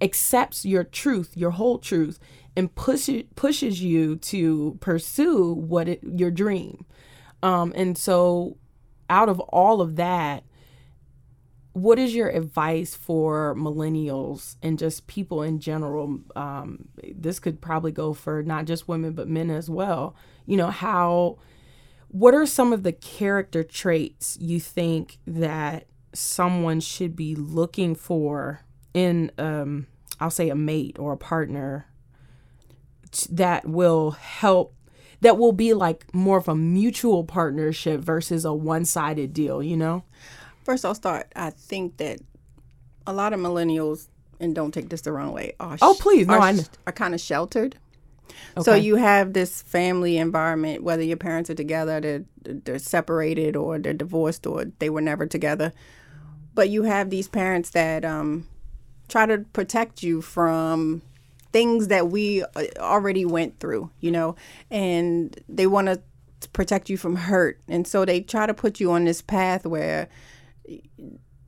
accepts 0.00 0.64
your 0.64 0.84
truth, 0.84 1.36
your 1.36 1.52
whole 1.52 1.78
truth 1.78 2.18
and 2.56 2.74
pushes 2.74 3.24
pushes 3.34 3.82
you 3.82 4.16
to 4.16 4.78
pursue 4.80 5.52
what 5.52 5.88
it, 5.88 6.00
your 6.02 6.30
dream. 6.30 6.86
Um, 7.42 7.72
and 7.76 7.96
so 7.96 8.56
out 9.10 9.28
of 9.28 9.38
all 9.40 9.80
of 9.80 9.96
that, 9.96 10.42
what 11.76 11.98
is 11.98 12.14
your 12.14 12.30
advice 12.30 12.94
for 12.94 13.54
millennials 13.54 14.56
and 14.62 14.78
just 14.78 15.06
people 15.06 15.42
in 15.42 15.60
general 15.60 16.20
um, 16.34 16.88
this 17.14 17.38
could 17.38 17.60
probably 17.60 17.92
go 17.92 18.14
for 18.14 18.42
not 18.42 18.64
just 18.64 18.88
women 18.88 19.12
but 19.12 19.28
men 19.28 19.50
as 19.50 19.68
well 19.68 20.16
you 20.46 20.56
know 20.56 20.70
how 20.70 21.36
what 22.08 22.32
are 22.32 22.46
some 22.46 22.72
of 22.72 22.82
the 22.82 22.92
character 22.92 23.62
traits 23.62 24.38
you 24.40 24.58
think 24.58 25.18
that 25.26 25.86
someone 26.14 26.80
should 26.80 27.14
be 27.14 27.34
looking 27.34 27.94
for 27.94 28.62
in 28.96 29.30
um, 29.38 29.86
i'll 30.20 30.30
say 30.30 30.48
a 30.48 30.54
mate 30.54 30.98
or 30.98 31.12
a 31.12 31.16
partner 31.16 31.86
t- 33.10 33.28
that 33.30 33.66
will 33.66 34.12
help 34.12 34.74
that 35.20 35.38
will 35.38 35.52
be 35.52 35.74
like 35.74 36.12
more 36.14 36.36
of 36.38 36.48
a 36.48 36.54
mutual 36.56 37.24
partnership 37.24 38.00
versus 38.00 38.44
a 38.44 38.52
one-sided 38.52 39.32
deal 39.32 39.62
you 39.62 39.76
know 39.76 40.02
First, 40.66 40.84
I'll 40.84 40.96
start. 40.96 41.30
I 41.36 41.50
think 41.50 41.98
that 41.98 42.18
a 43.06 43.12
lot 43.12 43.32
of 43.32 43.38
millennials, 43.38 44.08
and 44.40 44.52
don't 44.52 44.74
take 44.74 44.88
this 44.88 45.02
the 45.02 45.12
wrong 45.12 45.30
way, 45.32 45.54
are 45.60 45.78
Oh, 45.80 45.96
please. 46.00 46.26
No, 46.26 46.34
are, 46.34 46.40
I 46.40 46.58
are 46.88 46.92
kind 46.92 47.14
of 47.14 47.20
sheltered. 47.20 47.76
Okay. 48.56 48.64
So 48.64 48.74
you 48.74 48.96
have 48.96 49.32
this 49.32 49.62
family 49.62 50.18
environment, 50.18 50.82
whether 50.82 51.04
your 51.04 51.18
parents 51.18 51.50
are 51.50 51.54
together, 51.54 52.00
they're, 52.00 52.24
they're 52.42 52.80
separated, 52.80 53.54
or 53.54 53.78
they're 53.78 53.92
divorced, 53.92 54.44
or 54.44 54.64
they 54.80 54.90
were 54.90 55.00
never 55.00 55.24
together. 55.24 55.72
But 56.52 56.68
you 56.68 56.82
have 56.82 57.10
these 57.10 57.28
parents 57.28 57.70
that 57.70 58.04
um, 58.04 58.48
try 59.08 59.26
to 59.26 59.38
protect 59.52 60.02
you 60.02 60.22
from 60.22 61.02
things 61.52 61.88
that 61.88 62.08
we 62.08 62.42
uh, 62.42 62.64
already 62.78 63.24
went 63.24 63.58
through, 63.60 63.90
you 64.00 64.10
know, 64.10 64.36
and 64.70 65.38
they 65.48 65.66
want 65.66 65.86
to 65.88 66.00
protect 66.52 66.90
you 66.90 66.96
from 66.96 67.16
hurt. 67.16 67.60
And 67.68 67.86
so 67.86 68.04
they 68.04 68.20
try 68.20 68.46
to 68.46 68.54
put 68.54 68.80
you 68.80 68.92
on 68.92 69.04
this 69.04 69.22
path 69.22 69.64
where 69.64 70.08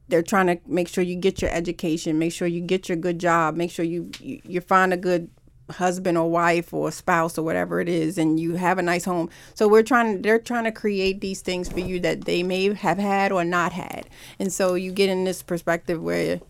they're 0.09 0.23
trying 0.23 0.47
to 0.47 0.59
make 0.67 0.89
sure 0.89 1.05
you 1.05 1.17
get 1.17 1.43
your 1.43 1.51
education, 1.51 2.19
make 2.19 2.33
sure 2.33 2.49
you 2.49 2.61
get 2.61 2.89
your 2.89 2.97
good 2.97 3.19
job, 3.19 3.57
make 3.57 3.71
sure 3.71 3.85
you 3.85 4.11
you, 4.21 4.41
you 4.45 4.61
find 4.61 4.93
a 4.93 4.97
good 4.97 5.31
husband 5.71 6.17
or 6.17 6.31
wife 6.31 6.73
or 6.73 6.91
spouse 6.91 7.37
or 7.37 7.43
whatever 7.43 7.79
it 7.79 7.89
is 7.91 8.17
and 8.17 8.41
you 8.41 8.55
have 8.55 8.79
a 8.79 8.83
nice 8.83 9.05
home. 9.05 9.29
So 9.55 9.69
we're 9.69 9.83
trying 9.83 10.23
they're 10.23 10.39
trying 10.39 10.65
to 10.65 10.73
create 10.73 11.21
these 11.21 11.43
things 11.43 11.71
for 11.71 11.81
you 11.81 12.01
that 12.01 12.25
they 12.25 12.43
may 12.43 12.73
have 12.73 12.99
had 12.99 13.33
or 13.33 13.45
not 13.45 13.73
had. 13.73 14.09
And 14.39 14.53
so 14.53 14.75
you 14.75 14.93
get 14.93 15.11
in 15.11 15.25
this 15.25 15.43
perspective 15.43 16.03
where 16.03 16.41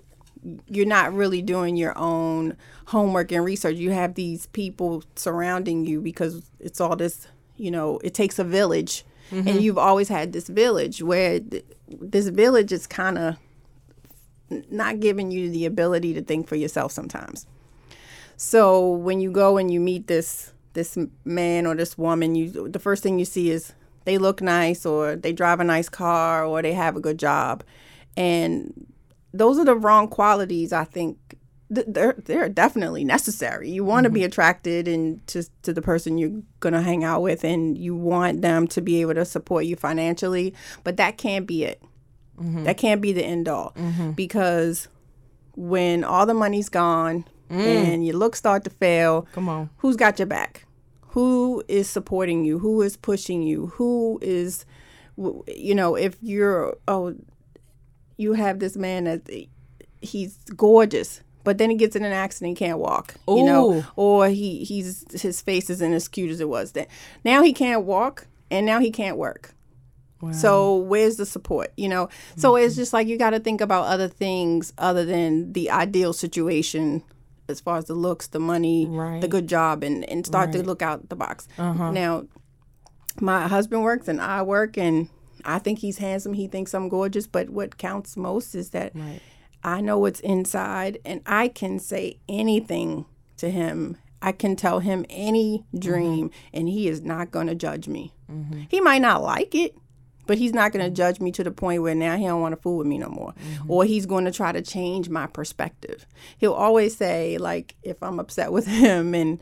you're 0.67 0.87
not 0.87 1.13
really 1.13 1.43
doing 1.43 1.77
your 1.77 1.97
own 1.99 2.57
homework 2.87 3.33
and 3.33 3.45
research 3.45 3.77
you 3.77 3.91
have 3.91 4.15
these 4.15 4.47
people 4.47 5.03
surrounding 5.17 5.85
you 5.85 6.01
because 6.01 6.51
it's 6.61 6.81
all 6.81 6.97
this 6.97 7.27
you 7.57 7.71
know 7.71 7.99
it 8.05 8.15
takes 8.15 8.39
a 8.39 8.45
village 8.45 9.05
mm-hmm. 9.31 9.49
and 9.49 9.63
you've 9.63 9.79
always 9.79 10.09
had 10.09 10.33
this 10.33 10.49
village 10.49 11.03
where 11.03 11.41
th- 11.41 11.65
this 11.89 12.29
village 12.29 12.73
is 12.73 12.87
kind 12.87 13.19
of 13.19 13.37
not 14.71 15.01
giving 15.01 15.31
you 15.31 15.51
the 15.51 15.67
ability 15.67 16.15
to 16.15 16.23
think 16.23 16.47
for 16.49 16.57
yourself 16.57 16.93
sometimes 16.93 17.47
so 18.37 18.93
when 18.93 19.21
you 19.21 19.33
go 19.33 19.57
and 19.57 19.71
you 19.71 19.81
meet 19.81 20.07
this 20.07 20.53
this 20.79 20.97
man 21.25 21.67
or 21.67 21.75
this 21.75 21.99
woman, 21.99 22.37
you 22.37 22.69
the 22.69 22.79
first 22.79 23.03
thing 23.03 23.19
you 23.19 23.25
see 23.25 23.51
is 23.51 23.73
they 24.05 24.17
look 24.17 24.41
nice 24.41 24.87
or 24.87 25.17
they 25.17 25.33
drive 25.33 25.59
a 25.59 25.65
nice 25.65 25.89
car 25.89 26.45
or 26.45 26.63
they 26.63 26.73
have 26.73 26.97
a 26.97 27.01
good 27.01 27.19
job. 27.19 27.65
And 28.17 28.87
those 29.33 29.59
are 29.59 29.65
the 29.65 29.77
wrong 29.77 30.09
qualities 30.09 30.73
I 30.73 30.85
think 30.85 31.19
they're 31.71 32.15
they're 32.25 32.49
definitely 32.49 33.05
necessary. 33.05 33.71
You 33.71 33.85
want 33.85 34.05
to 34.05 34.09
mm-hmm. 34.09 34.15
be 34.15 34.25
attracted 34.25 34.89
and 34.89 35.27
to 35.29 35.45
to 35.63 35.73
the 35.73 35.83
person 35.83 36.17
you're 36.17 36.43
gonna 36.61 36.83
hang 36.83 37.05
out 37.05 37.23
with, 37.23 37.45
and 37.45 37.77
you 37.77 37.95
want 37.95 38.41
them 38.43 38.67
to 38.69 38.81
be 38.81 39.01
able 39.01 39.15
to 39.15 39.25
support 39.25 39.67
you 39.67 39.77
financially. 39.77 40.55
But 40.83 40.97
that 40.97 41.19
can't 41.19 41.47
be 41.47 41.65
it. 41.65 41.83
Mm-hmm. 42.39 42.65
That 42.65 42.79
can't 42.79 43.03
be 43.03 43.13
the 43.13 43.25
end 43.25 43.49
all 43.49 43.73
mm-hmm. 43.77 44.13
because 44.13 44.89
when 45.57 46.05
all 46.05 46.25
the 46.25 46.35
money's 46.35 46.69
gone, 46.69 47.25
mm. 47.51 47.61
and 47.61 48.07
your 48.07 48.17
looks 48.17 48.39
start 48.39 48.65
to 48.65 48.71
fail, 48.71 49.27
come 49.33 49.49
on, 49.49 49.71
who's 49.79 49.97
got 49.97 50.19
your 50.19 50.27
back? 50.27 50.65
Who 51.09 51.63
is 51.69 51.89
supporting 51.89 52.45
you? 52.45 52.59
Who 52.59 52.81
is 52.83 52.97
pushing 52.97 53.43
you? 53.43 53.69
Who 53.75 54.19
is, 54.23 54.65
you 55.17 55.75
know, 55.75 55.97
if 55.97 56.17
you're 56.23 56.77
oh, 56.87 57.17
you 58.19 58.35
have 58.35 58.59
this 58.59 58.77
man 58.77 59.05
that 59.05 59.47
he's 60.03 60.37
gorgeous, 60.55 61.23
but 61.45 61.57
then 61.57 61.71
he 61.71 61.77
gets 61.77 61.97
in 61.97 62.05
an 62.05 62.13
accident, 62.13 62.59
he 62.59 62.65
can't 62.67 62.79
walk, 62.79 63.15
Ooh. 63.31 63.39
you 63.39 63.45
know, 63.45 63.85
or 63.97 64.29
he 64.29 64.65
he's 64.65 65.07
his 65.23 65.41
face 65.41 65.71
isn't 65.71 65.95
as 65.95 66.09
cute 66.09 66.31
as 66.31 66.41
it 66.41 66.49
was 66.49 66.73
then. 66.73 66.87
Now 67.25 67.43
he 67.43 67.55
can't 67.55 67.85
walk, 67.85 68.27
and 68.51 68.67
now 68.67 68.81
he 68.81 68.91
can't 68.91 69.17
work. 69.17 69.55
Wow. 70.21 70.33
So 70.33 70.77
where's 70.77 71.17
the 71.17 71.25
support? 71.25 71.73
You 71.77 71.89
know, 71.89 72.09
so 72.37 72.53
mm-hmm. 72.53 72.67
it's 72.67 72.75
just 72.75 72.93
like 72.93 73.07
you 73.07 73.17
got 73.17 73.31
to 73.31 73.41
think 73.41 73.61
about 73.61 73.87
other 73.87 74.09
things 74.09 74.73
other 74.77 75.05
than 75.05 75.53
the 75.53 75.71
ideal 75.71 76.13
situation 76.13 77.05
as 77.49 77.61
far 77.61 77.79
as 77.79 77.87
the 77.87 77.95
looks, 77.95 78.27
the 78.27 78.41
money, 78.41 78.87
right. 78.87 79.21
the 79.21 79.29
good 79.29 79.49
job, 79.49 79.83
and, 79.83 80.05
and 80.11 80.27
start 80.27 80.49
right. 80.49 80.57
to 80.57 80.63
look 80.63 80.83
out 80.83 81.09
the 81.09 81.17
box. 81.17 81.49
Uh-huh. 81.57 81.93
Now, 81.93 82.27
my 83.21 83.49
husband 83.49 83.83
works 83.83 84.09
and 84.09 84.21
I 84.21 84.43
work, 84.43 84.77
and 84.77 85.09
I 85.49 85.59
think 85.59 85.79
he's 85.79 85.99
handsome. 85.99 86.35
He 86.35 86.47
thinks 86.47 86.75
I'm 86.75 86.89
gorgeous. 86.89 87.27
But 87.27 87.51
what 87.51 87.79
counts 87.79 88.17
most 88.17 88.55
is 88.55 88.71
that 88.71 88.93
right. 88.95 89.21
I 89.65 89.81
know 89.81 89.99
what's 89.99 90.21
inside, 90.21 90.99
and 91.05 91.21
I 91.27 91.49
can 91.49 91.79
say 91.79 92.19
anything 92.29 93.07
to 93.39 93.51
him. 93.51 93.97
I 94.21 94.33
can 94.33 94.57
tell 94.57 94.81
him 94.81 95.05
any 95.09 95.65
dream, 95.77 96.31
mm-hmm. 96.31 96.57
and 96.57 96.69
he 96.69 96.89
is 96.89 97.03
not 97.03 97.31
going 97.31 97.47
to 97.47 97.55
judge 97.55 97.89
me. 97.89 98.13
Mm-hmm. 98.31 98.63
He 98.69 98.81
might 98.81 99.01
not 99.01 99.23
like 99.23 99.55
it, 99.55 99.77
but 100.29 100.39
he's 100.39 100.53
not 100.53 100.73
going 100.73 100.85
to 100.85 100.91
judge 100.91 101.19
me 101.19 101.33
to 101.33 101.43
the 101.43 101.51
point 101.51 101.83
where 101.83 101.95
now 101.95 102.17
he 102.17 102.27
don't 102.27 102.41
want 102.41 102.55
to 102.55 102.61
fool 102.61 102.77
with 102.77 102.87
me 102.87 102.99
no 102.99 103.09
more 103.09 103.33
mm-hmm. 103.33 103.71
or 103.71 103.85
he's 103.85 104.07
going 104.07 104.27
to 104.27 104.31
try 104.31 104.53
to 104.53 104.63
change 104.63 105.09
my 105.09 105.27
perspective 105.27 106.07
he'll 106.37 106.53
always 106.53 106.95
say 106.95 107.39
like 107.39 107.75
if 107.83 108.01
i'm 108.03 108.21
upset 108.21 108.53
with 108.53 108.67
him 108.85 109.15
and 109.15 109.41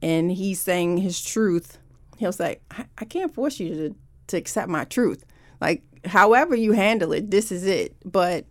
and 0.00 0.32
he's 0.32 0.60
saying 0.60 0.96
his 0.98 1.20
truth 1.20 1.78
he'll 2.16 2.32
say 2.32 2.60
i, 2.70 2.86
I 2.96 3.04
can't 3.04 3.34
force 3.34 3.60
you 3.60 3.74
to, 3.74 3.94
to 4.28 4.36
accept 4.38 4.68
my 4.68 4.84
truth 4.84 5.24
like 5.60 5.82
however 6.04 6.54
you 6.54 6.72
handle 6.72 7.12
it 7.12 7.30
this 7.30 7.52
is 7.52 7.66
it 7.66 7.94
but 8.04 8.44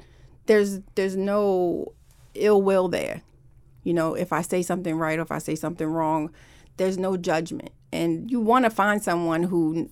there's 0.45 0.79
there's 0.95 1.15
no 1.15 1.93
ill 2.35 2.61
will 2.61 2.87
there 2.87 3.21
you 3.83 3.93
know 3.93 4.13
if 4.13 4.31
i 4.31 4.41
say 4.41 4.61
something 4.61 4.95
right 4.95 5.19
or 5.19 5.23
if 5.23 5.31
i 5.31 5.37
say 5.37 5.55
something 5.55 5.87
wrong 5.87 6.31
there's 6.77 6.97
no 6.97 7.17
judgment 7.17 7.71
and 7.91 8.29
you 8.29 8.39
want 8.39 8.65
to 8.65 8.69
find 8.69 9.03
someone 9.03 9.43
who 9.43 9.89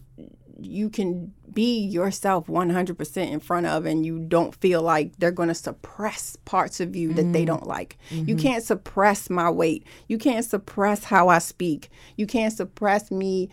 you 0.60 0.90
can 0.90 1.34
be 1.54 1.80
yourself 1.80 2.48
100% 2.48 3.32
in 3.32 3.40
front 3.40 3.66
of 3.66 3.86
and 3.86 4.06
you 4.06 4.20
don't 4.20 4.56
feel 4.56 4.82
like 4.82 5.16
they're 5.18 5.32
going 5.32 5.50
to 5.50 5.56
suppress 5.56 6.36
parts 6.46 6.80
of 6.80 6.96
you 6.96 7.14
that 7.14 7.24
mm-hmm. 7.24 7.32
they 7.32 7.46
don't 7.46 7.68
like. 7.68 7.98
Mm-hmm. 8.10 8.30
You 8.30 8.36
can't 8.36 8.64
suppress 8.64 9.30
my 9.30 9.50
weight. 9.50 9.86
You 10.08 10.18
can't 10.18 10.46
suppress 10.46 11.06
how 11.06 11.30
I 11.30 11.40
speak. 11.40 11.90
You 12.16 12.28
can't 12.28 12.54
suppress 12.54 13.12
me 13.12 13.50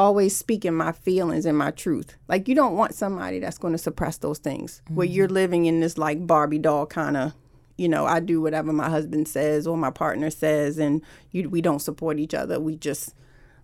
always 0.00 0.34
speaking 0.34 0.74
my 0.74 0.92
feelings 0.92 1.44
and 1.44 1.58
my 1.58 1.70
truth. 1.70 2.16
Like 2.26 2.48
you 2.48 2.54
don't 2.54 2.74
want 2.74 2.94
somebody 2.94 3.38
that's 3.38 3.58
going 3.58 3.72
to 3.72 3.78
suppress 3.78 4.16
those 4.16 4.38
things 4.38 4.80
mm-hmm. 4.84 4.94
where 4.94 5.06
you're 5.06 5.28
living 5.28 5.66
in 5.66 5.80
this 5.80 5.98
like 5.98 6.26
Barbie 6.26 6.58
doll 6.58 6.86
kind 6.86 7.16
of 7.16 7.34
you 7.76 7.88
know, 7.88 8.04
I 8.04 8.20
do 8.20 8.42
whatever 8.42 8.74
my 8.74 8.90
husband 8.90 9.26
says 9.26 9.66
or 9.66 9.74
my 9.74 9.90
partner 9.90 10.28
says, 10.28 10.76
and 10.76 11.00
you, 11.30 11.48
we 11.48 11.62
don't 11.62 11.78
support 11.78 12.18
each 12.18 12.34
other. 12.34 12.60
We 12.60 12.76
just 12.76 13.14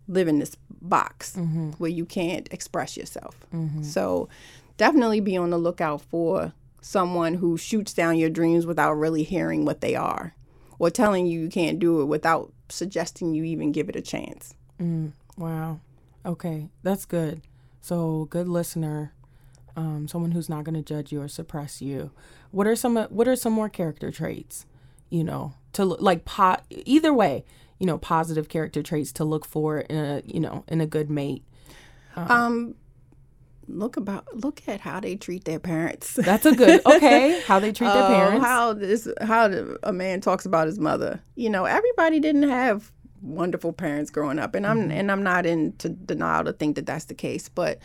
live 0.08 0.26
in 0.26 0.38
this 0.38 0.56
box 0.80 1.36
mm-hmm. 1.36 1.72
where 1.72 1.90
you 1.90 2.06
can't 2.06 2.50
express 2.50 2.96
yourself. 2.96 3.36
Mm-hmm. 3.54 3.82
So 3.82 4.30
definitely 4.78 5.20
be 5.20 5.36
on 5.36 5.50
the 5.50 5.58
lookout 5.58 6.00
for 6.00 6.54
someone 6.80 7.34
who 7.34 7.58
shoots 7.58 7.92
down 7.92 8.16
your 8.16 8.30
dreams 8.30 8.64
without 8.64 8.94
really 8.94 9.22
hearing 9.22 9.66
what 9.66 9.82
they 9.82 9.94
are 9.94 10.34
or 10.78 10.88
telling 10.88 11.26
you 11.26 11.38
you 11.38 11.50
can't 11.50 11.78
do 11.78 12.00
it 12.00 12.06
without 12.06 12.50
suggesting 12.70 13.34
you 13.34 13.44
even 13.44 13.70
give 13.70 13.90
it 13.90 13.96
a 13.96 14.02
chance. 14.02 14.54
Mm, 14.80 15.12
wow. 15.36 15.78
Okay, 16.26 16.68
that's 16.82 17.04
good. 17.04 17.42
So, 17.80 18.26
good 18.30 18.48
listener, 18.48 19.12
um, 19.76 20.08
someone 20.08 20.32
who's 20.32 20.48
not 20.48 20.64
going 20.64 20.74
to 20.74 20.82
judge 20.82 21.12
you 21.12 21.22
or 21.22 21.28
suppress 21.28 21.80
you. 21.80 22.10
What 22.50 22.66
are 22.66 22.76
some 22.76 22.96
What 22.96 23.28
are 23.28 23.36
some 23.36 23.52
more 23.52 23.68
character 23.68 24.10
traits? 24.10 24.66
You 25.08 25.22
know, 25.22 25.54
to 25.74 25.84
like 25.84 26.24
pot 26.24 26.64
either 26.70 27.12
way 27.12 27.44
you 27.78 27.86
know 27.86 27.98
positive 27.98 28.48
character 28.48 28.82
traits 28.82 29.12
to 29.12 29.24
look 29.24 29.44
for 29.44 29.78
in 29.78 29.96
a 29.96 30.22
you 30.24 30.40
know 30.40 30.64
in 30.68 30.80
a 30.80 30.86
good 30.86 31.10
mate 31.10 31.44
um, 32.16 32.30
um 32.30 32.74
look 33.68 33.96
about 33.96 34.26
look 34.34 34.62
at 34.68 34.80
how 34.80 35.00
they 35.00 35.16
treat 35.16 35.44
their 35.44 35.58
parents 35.58 36.14
that's 36.24 36.46
a 36.46 36.54
good 36.54 36.80
okay 36.86 37.40
how 37.42 37.58
they 37.58 37.72
treat 37.72 37.88
their 37.88 38.04
uh, 38.04 38.08
parents 38.16 38.46
how 38.46 38.72
this 38.72 39.08
how 39.20 39.46
a 39.82 39.92
man 39.92 40.20
talks 40.20 40.46
about 40.46 40.66
his 40.66 40.78
mother 40.78 41.20
you 41.34 41.50
know 41.50 41.64
everybody 41.64 42.20
didn't 42.20 42.48
have 42.48 42.90
wonderful 43.22 43.72
parents 43.72 44.10
growing 44.10 44.38
up. 44.38 44.54
And 44.54 44.66
i'm 44.66 44.82
mm-hmm. 44.82 44.90
and 44.92 45.10
i'm 45.10 45.22
not 45.22 45.46
into 45.46 45.88
denial 45.88 46.44
to 46.44 46.52
think 46.52 46.76
that 46.76 46.86
that's 46.86 47.06
the 47.06 47.14
case 47.14 47.48
but 47.48 47.78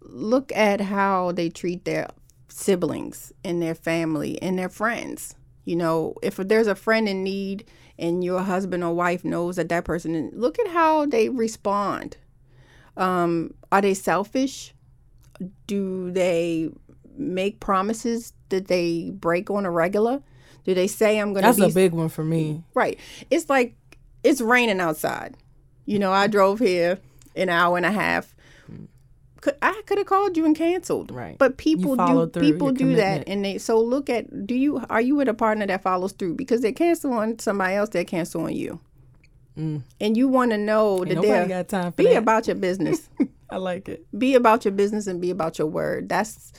look 0.00 0.52
at 0.54 0.80
how 0.80 1.32
they 1.32 1.48
treat 1.48 1.84
their 1.84 2.08
siblings 2.48 3.32
and 3.44 3.60
their 3.60 3.74
family 3.74 4.40
and 4.40 4.58
their 4.58 4.68
friends. 4.68 5.34
You 5.64 5.76
know 5.76 6.14
if 6.22 6.36
there's 6.36 6.68
a 6.68 6.74
friend 6.74 7.08
in 7.08 7.24
need 7.24 7.64
and 7.98 8.22
your 8.22 8.42
husband 8.42 8.84
or 8.84 8.94
wife 8.94 9.24
knows 9.24 9.56
that 9.56 9.68
that 9.70 9.84
person 9.84 10.30
look 10.34 10.58
at 10.58 10.68
how 10.68 11.06
they 11.06 11.28
respond. 11.28 12.16
Um, 12.96 13.54
are 13.72 13.82
they 13.82 13.94
selfish? 13.94 14.74
Do 15.66 16.10
they 16.12 16.70
make 17.16 17.60
promises 17.60 18.32
that 18.48 18.68
they 18.68 19.10
break 19.10 19.50
on 19.50 19.66
a 19.66 19.70
regular? 19.70 20.22
Do 20.64 20.74
they 20.74 20.86
say 20.86 21.18
i'm 21.18 21.32
gonna 21.32 21.46
that's 21.46 21.60
a 21.60 21.68
big 21.68 21.92
one 21.92 22.08
for 22.08 22.24
me. 22.24 22.62
Right. 22.74 22.98
It's 23.30 23.48
like 23.48 23.76
it's 24.26 24.40
raining 24.40 24.80
outside 24.80 25.36
you 25.84 25.98
know 25.98 26.12
i 26.12 26.26
drove 26.26 26.58
here 26.58 26.98
an 27.34 27.48
hour 27.48 27.76
and 27.76 27.86
a 27.86 27.92
half 27.92 28.34
could 29.46 29.56
I 29.62 29.80
could 29.86 29.98
have 29.98 30.08
called 30.08 30.36
you 30.36 30.44
and 30.44 30.56
canceled. 30.56 31.12
Right. 31.12 31.38
But 31.38 31.56
people 31.56 31.94
do 31.94 32.40
people 32.40 32.72
do 32.72 32.96
that 32.96 33.28
and 33.28 33.44
they 33.44 33.58
so 33.58 33.80
look 33.80 34.10
at 34.10 34.46
do 34.46 34.54
you 34.54 34.82
are 34.90 35.00
you 35.00 35.14
with 35.14 35.28
a 35.28 35.34
partner 35.34 35.66
that 35.66 35.82
follows 35.82 36.12
through 36.12 36.34
because 36.34 36.62
they 36.62 36.72
cancel 36.72 37.12
on 37.12 37.38
somebody 37.38 37.74
else 37.74 37.90
they 37.90 38.04
cancel 38.04 38.42
on 38.44 38.54
you. 38.54 38.80
Mm. 39.56 39.82
And 40.00 40.16
you 40.16 40.28
want 40.28 40.50
to 40.50 40.58
know 40.58 41.04
Ain't 41.04 41.14
that 41.14 41.22
they 41.22 41.48
got 41.48 41.68
time 41.68 41.92
for 41.92 41.96
be 41.96 42.08
that. 42.08 42.16
about 42.16 42.46
your 42.46 42.56
business. 42.56 43.08
I 43.50 43.58
like 43.58 43.88
it. 43.88 44.04
Be 44.18 44.34
about 44.34 44.64
your 44.64 44.72
business 44.72 45.06
and 45.06 45.20
be 45.20 45.30
about 45.30 45.58
your 45.58 45.68
word. 45.68 46.08
That's 46.08 46.52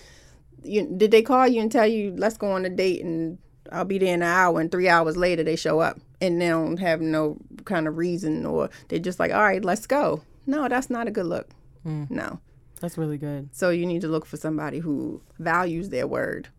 you 0.63 0.87
did 0.97 1.11
they 1.11 1.21
call 1.21 1.47
you 1.47 1.61
and 1.61 1.71
tell 1.71 1.85
you 1.87 2.13
let's 2.17 2.37
go 2.37 2.51
on 2.51 2.63
a 2.63 2.69
date 2.69 3.03
and 3.03 3.37
I'll 3.71 3.85
be 3.85 3.97
there 3.97 4.13
in 4.13 4.21
an 4.21 4.27
hour 4.29 4.61
and 4.61 4.71
three 4.71 4.87
hours 4.87 5.17
later 5.17 5.43
they 5.43 5.57
show 5.57 5.81
up 5.81 5.99
and 6.21 6.41
they 6.41 6.47
don't 6.47 6.77
have 6.77 7.01
no 7.01 7.37
kind 7.65 7.87
of 7.87 7.97
reason 7.97 8.45
or 8.45 8.69
they're 8.87 8.99
just 8.99 9.19
like, 9.19 9.31
all 9.31 9.43
right, 9.43 9.63
let's 9.63 9.85
go. 9.85 10.23
No, 10.45 10.67
that's 10.67 10.89
not 10.89 11.07
a 11.07 11.11
good 11.11 11.25
look. 11.25 11.49
Mm. 11.85 12.09
No. 12.09 12.39
That's 12.79 12.97
really 12.97 13.17
good. 13.17 13.49
So 13.53 13.69
you 13.69 13.85
need 13.85 14.01
to 14.01 14.07
look 14.07 14.25
for 14.25 14.37
somebody 14.37 14.79
who 14.79 15.21
values 15.39 15.89
their 15.89 16.07
word. 16.07 16.49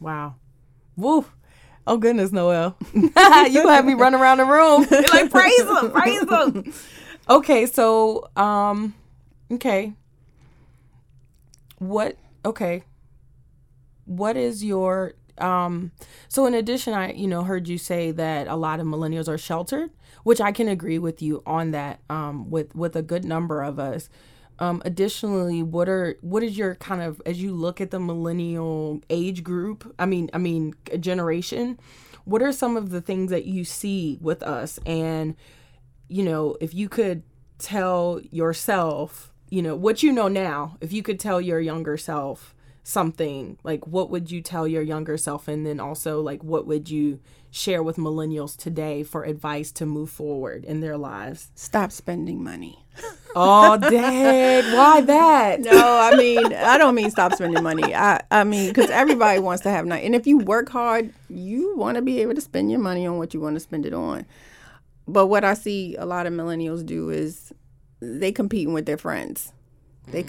Wow. 0.00 0.36
Woo. 0.96 1.26
Oh 1.86 1.96
goodness, 1.96 2.30
Noel. 2.30 2.76
you 2.94 3.10
have 3.14 3.84
me 3.84 3.94
run 3.94 4.14
around 4.14 4.38
the 4.38 4.44
room. 4.44 4.86
You're 4.90 5.02
like, 5.02 5.30
praise 5.30 5.64
them, 5.64 5.90
praise 5.90 6.20
them. 6.22 6.72
Okay, 7.30 7.66
so 7.66 8.28
um 8.34 8.94
okay. 9.50 9.92
What 11.78 12.16
okay. 12.44 12.82
What 14.06 14.36
is 14.36 14.64
your 14.64 15.14
Um, 15.38 15.92
so 16.28 16.46
in 16.46 16.54
addition, 16.54 16.94
I 16.94 17.12
you 17.12 17.26
know 17.26 17.42
heard 17.42 17.68
you 17.68 17.78
say 17.78 18.10
that 18.12 18.46
a 18.48 18.56
lot 18.56 18.80
of 18.80 18.86
millennials 18.86 19.28
are 19.28 19.38
sheltered, 19.38 19.90
which 20.24 20.40
I 20.40 20.52
can 20.52 20.68
agree 20.68 20.98
with 20.98 21.22
you 21.22 21.42
on 21.46 21.70
that. 21.72 22.00
Um, 22.10 22.50
with 22.50 22.74
with 22.74 22.96
a 22.96 23.02
good 23.02 23.24
number 23.24 23.62
of 23.62 23.78
us. 23.78 24.08
Um, 24.58 24.82
additionally, 24.84 25.62
what 25.62 25.88
are 25.88 26.16
what 26.20 26.42
is 26.42 26.56
your 26.56 26.74
kind 26.76 27.02
of 27.02 27.20
as 27.26 27.42
you 27.42 27.52
look 27.52 27.80
at 27.80 27.90
the 27.90 27.98
millennial 27.98 29.00
age 29.10 29.42
group? 29.42 29.92
I 29.98 30.06
mean, 30.06 30.30
I 30.32 30.38
mean 30.38 30.74
generation. 31.00 31.80
What 32.24 32.42
are 32.42 32.52
some 32.52 32.76
of 32.76 32.90
the 32.90 33.00
things 33.00 33.30
that 33.30 33.46
you 33.46 33.64
see 33.64 34.18
with 34.20 34.42
us? 34.42 34.78
And 34.86 35.34
you 36.08 36.22
know, 36.22 36.56
if 36.60 36.74
you 36.74 36.88
could 36.88 37.22
tell 37.58 38.20
yourself, 38.30 39.32
you 39.48 39.62
know, 39.62 39.74
what 39.74 40.02
you 40.02 40.12
know 40.12 40.28
now, 40.28 40.76
if 40.80 40.92
you 40.92 41.02
could 41.02 41.18
tell 41.18 41.40
your 41.40 41.58
younger 41.58 41.96
self 41.96 42.54
something, 42.82 43.58
like 43.62 43.86
what 43.86 44.10
would 44.10 44.30
you 44.30 44.40
tell 44.40 44.66
your 44.66 44.82
younger 44.82 45.16
self? 45.16 45.48
And 45.48 45.66
then 45.66 45.80
also, 45.80 46.20
like, 46.20 46.42
what 46.42 46.66
would 46.66 46.90
you 46.90 47.20
share 47.50 47.82
with 47.82 47.96
millennials 47.96 48.56
today 48.56 49.02
for 49.02 49.24
advice 49.24 49.70
to 49.72 49.86
move 49.86 50.10
forward 50.10 50.64
in 50.64 50.80
their 50.80 50.96
lives? 50.96 51.50
Stop 51.54 51.92
spending 51.92 52.42
money. 52.42 52.78
Oh, 53.34 53.78
dad, 53.78 54.76
why 54.76 55.00
that? 55.00 55.60
No, 55.60 55.98
I 55.98 56.14
mean, 56.16 56.52
I 56.52 56.76
don't 56.76 56.94
mean 56.94 57.10
stop 57.10 57.32
spending 57.32 57.62
money. 57.62 57.94
I, 57.94 58.20
I 58.30 58.44
mean, 58.44 58.68
because 58.68 58.90
everybody 58.90 59.40
wants 59.40 59.62
to 59.62 59.70
have 59.70 59.86
night. 59.86 60.04
And 60.04 60.14
if 60.14 60.26
you 60.26 60.36
work 60.36 60.68
hard, 60.68 61.14
you 61.30 61.74
want 61.74 61.96
to 61.96 62.02
be 62.02 62.20
able 62.20 62.34
to 62.34 62.42
spend 62.42 62.70
your 62.70 62.80
money 62.80 63.06
on 63.06 63.16
what 63.16 63.32
you 63.32 63.40
want 63.40 63.56
to 63.56 63.60
spend 63.60 63.86
it 63.86 63.94
on. 63.94 64.26
But 65.08 65.28
what 65.28 65.44
I 65.44 65.54
see 65.54 65.96
a 65.96 66.04
lot 66.04 66.26
of 66.26 66.34
millennials 66.34 66.84
do 66.84 67.08
is 67.08 67.54
they 68.00 68.32
competing 68.32 68.74
with 68.74 68.84
their 68.84 68.98
friends. 68.98 69.54
They 70.08 70.22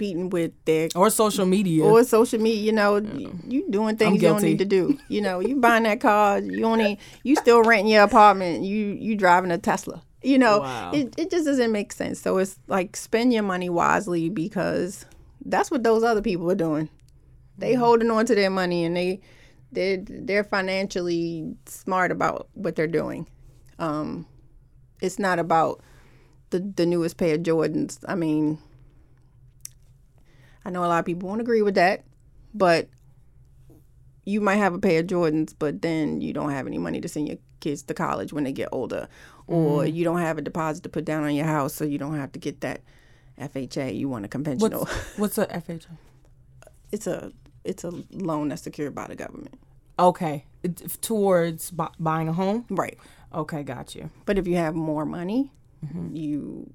competing 0.00 0.30
with 0.30 0.52
their 0.64 0.88
Or 0.94 1.10
social 1.10 1.44
media. 1.46 1.84
or 1.84 2.02
social 2.04 2.40
media. 2.40 2.62
You 2.62 2.72
know, 2.72 2.96
you, 2.96 3.38
you 3.46 3.70
doing 3.70 3.96
things 3.96 4.14
you 4.22 4.28
don't 4.28 4.42
need 4.42 4.58
to 4.58 4.64
do. 4.64 4.98
You 5.08 5.20
know, 5.20 5.40
you 5.40 5.56
buying 5.56 5.82
that 5.84 6.00
car. 6.00 6.38
You 6.38 6.64
only 6.64 6.98
you 7.22 7.36
still 7.36 7.62
renting 7.62 7.88
your 7.92 8.04
apartment. 8.04 8.64
You 8.64 8.96
you 8.98 9.14
driving 9.16 9.50
a 9.50 9.58
Tesla. 9.58 10.02
You 10.22 10.38
know, 10.38 10.60
Wow. 10.60 10.92
it 10.94 11.14
it 11.18 11.30
just 11.30 11.44
doesn't 11.44 11.70
make 11.72 11.92
sense. 11.92 12.20
So 12.20 12.38
it's 12.38 12.58
like 12.66 12.96
spend 12.96 13.32
your 13.32 13.42
money 13.42 13.68
wisely 13.68 14.28
because 14.30 15.04
that's 15.44 15.70
what 15.70 15.82
those 15.82 16.02
other 16.02 16.22
people 16.22 16.50
are 16.50 16.54
doing. 16.56 16.88
They 17.58 17.74
holding 17.74 18.10
on 18.10 18.24
to 18.26 18.34
their 18.34 18.50
money 18.50 18.84
and 18.84 18.96
they 18.96 19.20
they 19.72 20.02
they're 20.08 20.44
financially 20.44 21.54
smart 21.66 22.10
about 22.10 22.48
what 22.54 22.74
they're 22.74 22.86
doing. 22.86 23.28
Um, 23.78 24.26
it's 25.02 25.18
not 25.18 25.38
about 25.38 25.80
the 26.50 26.60
the 26.76 26.86
newest 26.86 27.16
pair 27.18 27.34
of 27.34 27.42
Jordans. 27.42 27.98
I 28.08 28.14
mean, 28.14 28.58
I 30.70 30.72
know 30.72 30.84
a 30.84 30.86
lot 30.86 31.00
of 31.00 31.04
people 31.04 31.28
won't 31.28 31.40
agree 31.40 31.62
with 31.62 31.74
that, 31.74 32.04
but 32.54 32.88
you 34.24 34.40
might 34.40 34.56
have 34.56 34.72
a 34.72 34.78
pair 34.78 35.00
of 35.00 35.06
Jordans, 35.08 35.52
but 35.58 35.82
then 35.82 36.20
you 36.20 36.32
don't 36.32 36.50
have 36.50 36.68
any 36.68 36.78
money 36.78 37.00
to 37.00 37.08
send 37.08 37.26
your 37.26 37.38
kids 37.58 37.82
to 37.82 37.94
college 37.94 38.32
when 38.32 38.44
they 38.44 38.52
get 38.52 38.68
older, 38.70 39.08
or 39.48 39.84
you 39.84 40.04
don't 40.04 40.20
have 40.20 40.38
a 40.38 40.42
deposit 40.42 40.84
to 40.84 40.88
put 40.88 41.04
down 41.04 41.24
on 41.24 41.34
your 41.34 41.46
house, 41.46 41.74
so 41.74 41.84
you 41.84 41.98
don't 41.98 42.14
have 42.14 42.30
to 42.32 42.38
get 42.38 42.60
that 42.60 42.82
FHA. 43.36 43.96
You 43.98 44.08
want 44.08 44.24
a 44.24 44.28
conventional. 44.28 44.88
What's 45.16 45.38
a 45.38 45.46
FHA? 45.46 45.86
it's 46.92 47.08
a 47.08 47.32
it's 47.64 47.82
a 47.82 47.90
loan 48.12 48.48
that's 48.48 48.62
secured 48.62 48.94
by 48.94 49.08
the 49.08 49.16
government, 49.16 49.58
Okay, 49.98 50.44
It- 50.62 51.02
towards 51.02 51.72
bu- 51.72 51.88
buying 51.98 52.28
a 52.28 52.32
home. 52.32 52.64
right? 52.70 52.96
Okay, 53.34 53.64
got 53.64 53.96
you. 53.96 54.08
But 54.24 54.38
if 54.38 54.46
you 54.46 54.54
have 54.56 54.76
more 54.76 55.04
money, 55.04 55.50
Mm-hmm. 55.84 56.14
you 56.14 56.72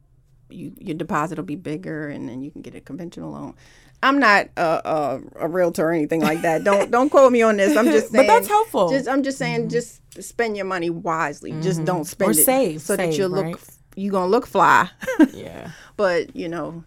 you 0.50 0.74
your 0.78 0.96
deposit 0.96 1.38
will 1.38 1.46
be 1.46 1.56
bigger, 1.56 2.08
and 2.10 2.28
then 2.30 2.42
you 2.42 2.52
can 2.52 2.62
get 2.62 2.76
a 2.76 2.82
conventional 2.82 3.32
loan. 3.32 3.56
I'm 4.04 4.20
not 4.20 4.50
a, 4.58 4.62
a, 4.62 5.22
a 5.42 5.48
realtor 5.48 5.88
or 5.90 5.92
anything 5.92 6.22
like 6.22 6.42
that. 6.44 6.64
Don't 6.64 6.92
don't 6.96 7.10
quote 7.10 7.32
me 7.32 7.42
on 7.42 7.58
this. 7.58 7.76
I'm 7.76 7.86
just 7.86 8.12
saying. 8.12 8.28
But 8.28 8.34
that's 8.34 8.48
helpful. 8.48 8.90
Just 8.90 9.08
I'm 9.08 9.24
just 9.24 9.38
saying, 9.38 9.70
just 9.70 10.02
spend 10.22 10.56
your 10.58 10.66
money 10.66 10.90
wisely. 10.90 11.52
Just 11.62 11.84
don't 11.86 12.06
spend 12.06 12.32
Mm-hmm. 12.32 12.40
Or 12.40 12.42
it 12.42 12.46
save, 12.46 12.82
so 12.82 12.96
that 12.96 13.18
you 13.18 13.28
look 13.28 13.46
right? 13.46 13.70
you 13.96 14.12
gonna 14.12 14.28
look 14.28 14.46
fly. 14.46 14.90
Yeah. 15.34 15.72
but 15.98 16.36
you 16.36 16.50
know, 16.50 16.84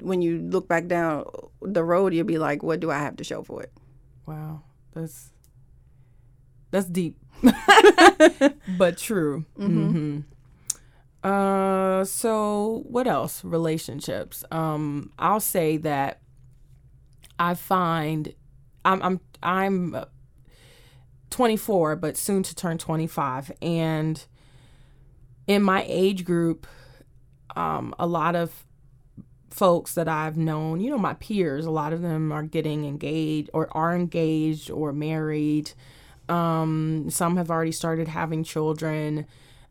when 0.00 0.22
you 0.22 0.38
look 0.38 0.68
back 0.68 0.86
down 0.86 1.24
the 1.60 1.82
road, 1.84 2.14
you'll 2.14 2.24
be 2.26 2.38
like, 2.38 2.62
what 2.62 2.80
do 2.80 2.90
I 2.90 2.98
have 2.98 3.16
to 3.16 3.24
show 3.24 3.42
for 3.42 3.62
it? 3.62 3.72
Wow, 4.26 4.62
that's 4.94 5.30
that's 6.70 6.86
deep, 6.86 7.16
but 8.78 8.96
true. 8.98 9.44
hmm 9.56 10.20
Uh, 11.26 12.04
so 12.04 12.84
what 12.86 13.08
else? 13.08 13.42
Relationships. 13.44 14.44
Um, 14.52 15.10
I'll 15.18 15.40
say 15.40 15.76
that 15.78 16.20
I 17.36 17.54
find 17.54 18.32
I'm 18.84 19.02
I'm 19.02 19.20
I'm 19.42 19.94
uh, 19.96 20.04
24, 21.30 21.96
but 21.96 22.16
soon 22.16 22.44
to 22.44 22.54
turn 22.54 22.78
25, 22.78 23.50
and 23.60 24.24
in 25.48 25.64
my 25.64 25.84
age 25.88 26.24
group, 26.24 26.64
um, 27.56 27.92
a 27.98 28.06
lot 28.06 28.36
of 28.36 28.64
folks 29.50 29.94
that 29.94 30.06
I've 30.06 30.36
known, 30.36 30.78
you 30.80 30.90
know, 30.90 30.98
my 30.98 31.14
peers, 31.14 31.66
a 31.66 31.72
lot 31.72 31.92
of 31.92 32.02
them 32.02 32.30
are 32.30 32.44
getting 32.44 32.84
engaged 32.84 33.50
or 33.52 33.68
are 33.76 33.96
engaged 33.96 34.70
or 34.70 34.92
married. 34.92 35.72
Um, 36.28 37.10
some 37.10 37.36
have 37.36 37.50
already 37.50 37.72
started 37.72 38.06
having 38.06 38.44
children. 38.44 39.26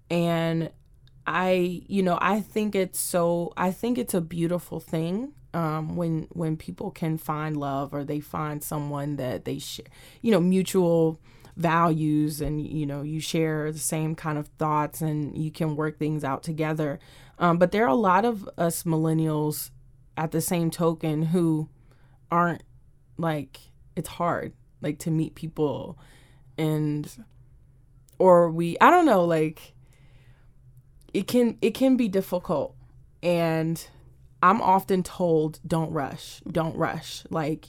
And 0.09 0.71
I, 1.27 1.83
you 1.87 2.03
know, 2.03 2.17
I 2.21 2.41
think 2.41 2.75
it's 2.75 2.99
so, 2.99 3.53
I 3.57 3.71
think 3.71 3.97
it's 3.97 4.13
a 4.13 4.21
beautiful 4.21 4.79
thing. 4.79 5.33
Um, 5.53 5.95
when 5.95 6.27
when 6.31 6.57
people 6.57 6.91
can 6.91 7.17
find 7.17 7.55
love 7.55 7.93
or 7.93 8.03
they 8.03 8.19
find 8.19 8.61
someone 8.61 9.15
that 9.15 9.45
they 9.45 9.57
share, 9.57 9.85
you 10.21 10.31
know, 10.31 10.41
mutual 10.41 11.21
values 11.55 12.41
and 12.41 12.61
you 12.61 12.85
know 12.85 13.01
you 13.01 13.21
share 13.21 13.71
the 13.71 13.79
same 13.79 14.15
kind 14.15 14.37
of 14.37 14.47
thoughts 14.59 15.01
and 15.01 15.37
you 15.37 15.51
can 15.51 15.77
work 15.77 15.97
things 15.97 16.25
out 16.25 16.43
together. 16.43 16.99
Um, 17.39 17.57
but 17.57 17.71
there 17.71 17.85
are 17.85 17.89
a 17.89 17.95
lot 17.95 18.25
of 18.25 18.49
us 18.57 18.83
millennials 18.83 19.69
at 20.17 20.31
the 20.31 20.41
same 20.41 20.71
token 20.71 21.23
who 21.23 21.69
aren't 22.31 22.63
like 23.17 23.59
it's 23.95 24.09
hard 24.09 24.53
like 24.81 24.99
to 24.99 25.11
meet 25.11 25.35
people 25.35 25.97
and 26.57 27.23
or 28.19 28.49
we 28.49 28.77
I 28.79 28.89
don't 28.89 29.05
know 29.05 29.23
like 29.23 29.73
it 31.15 31.27
can 31.27 31.57
it 31.61 31.71
can 31.71 31.95
be 31.95 32.09
difficult. 32.09 32.75
And 33.23 33.87
I'm 34.43 34.61
often 34.61 35.01
told 35.01 35.59
don't 35.65 35.91
rush 35.91 36.41
don't 36.51 36.75
rush. 36.75 37.23
Like 37.29 37.67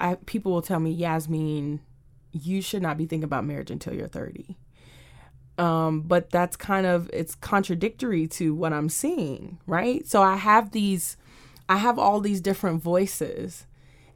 I, 0.00 0.16
people 0.26 0.52
will 0.52 0.62
tell 0.62 0.80
me 0.80 0.90
Yasmin 0.90 1.80
you 2.32 2.60
should 2.60 2.82
not 2.82 2.98
be 2.98 3.06
thinking 3.06 3.24
about 3.24 3.44
marriage 3.44 3.70
until 3.70 3.92
you're 3.92 4.08
30 4.08 4.56
um 5.58 6.00
but 6.00 6.30
that's 6.30 6.56
kind 6.56 6.86
of 6.86 7.10
it's 7.12 7.34
contradictory 7.34 8.26
to 8.26 8.54
what 8.54 8.72
I'm 8.72 8.88
seeing 8.88 9.58
right? 9.66 10.06
So 10.08 10.22
I 10.22 10.36
have 10.36 10.70
these 10.72 11.18
I 11.68 11.76
have 11.76 11.98
all 11.98 12.20
these 12.20 12.40
different 12.40 12.82
voices. 12.82 13.66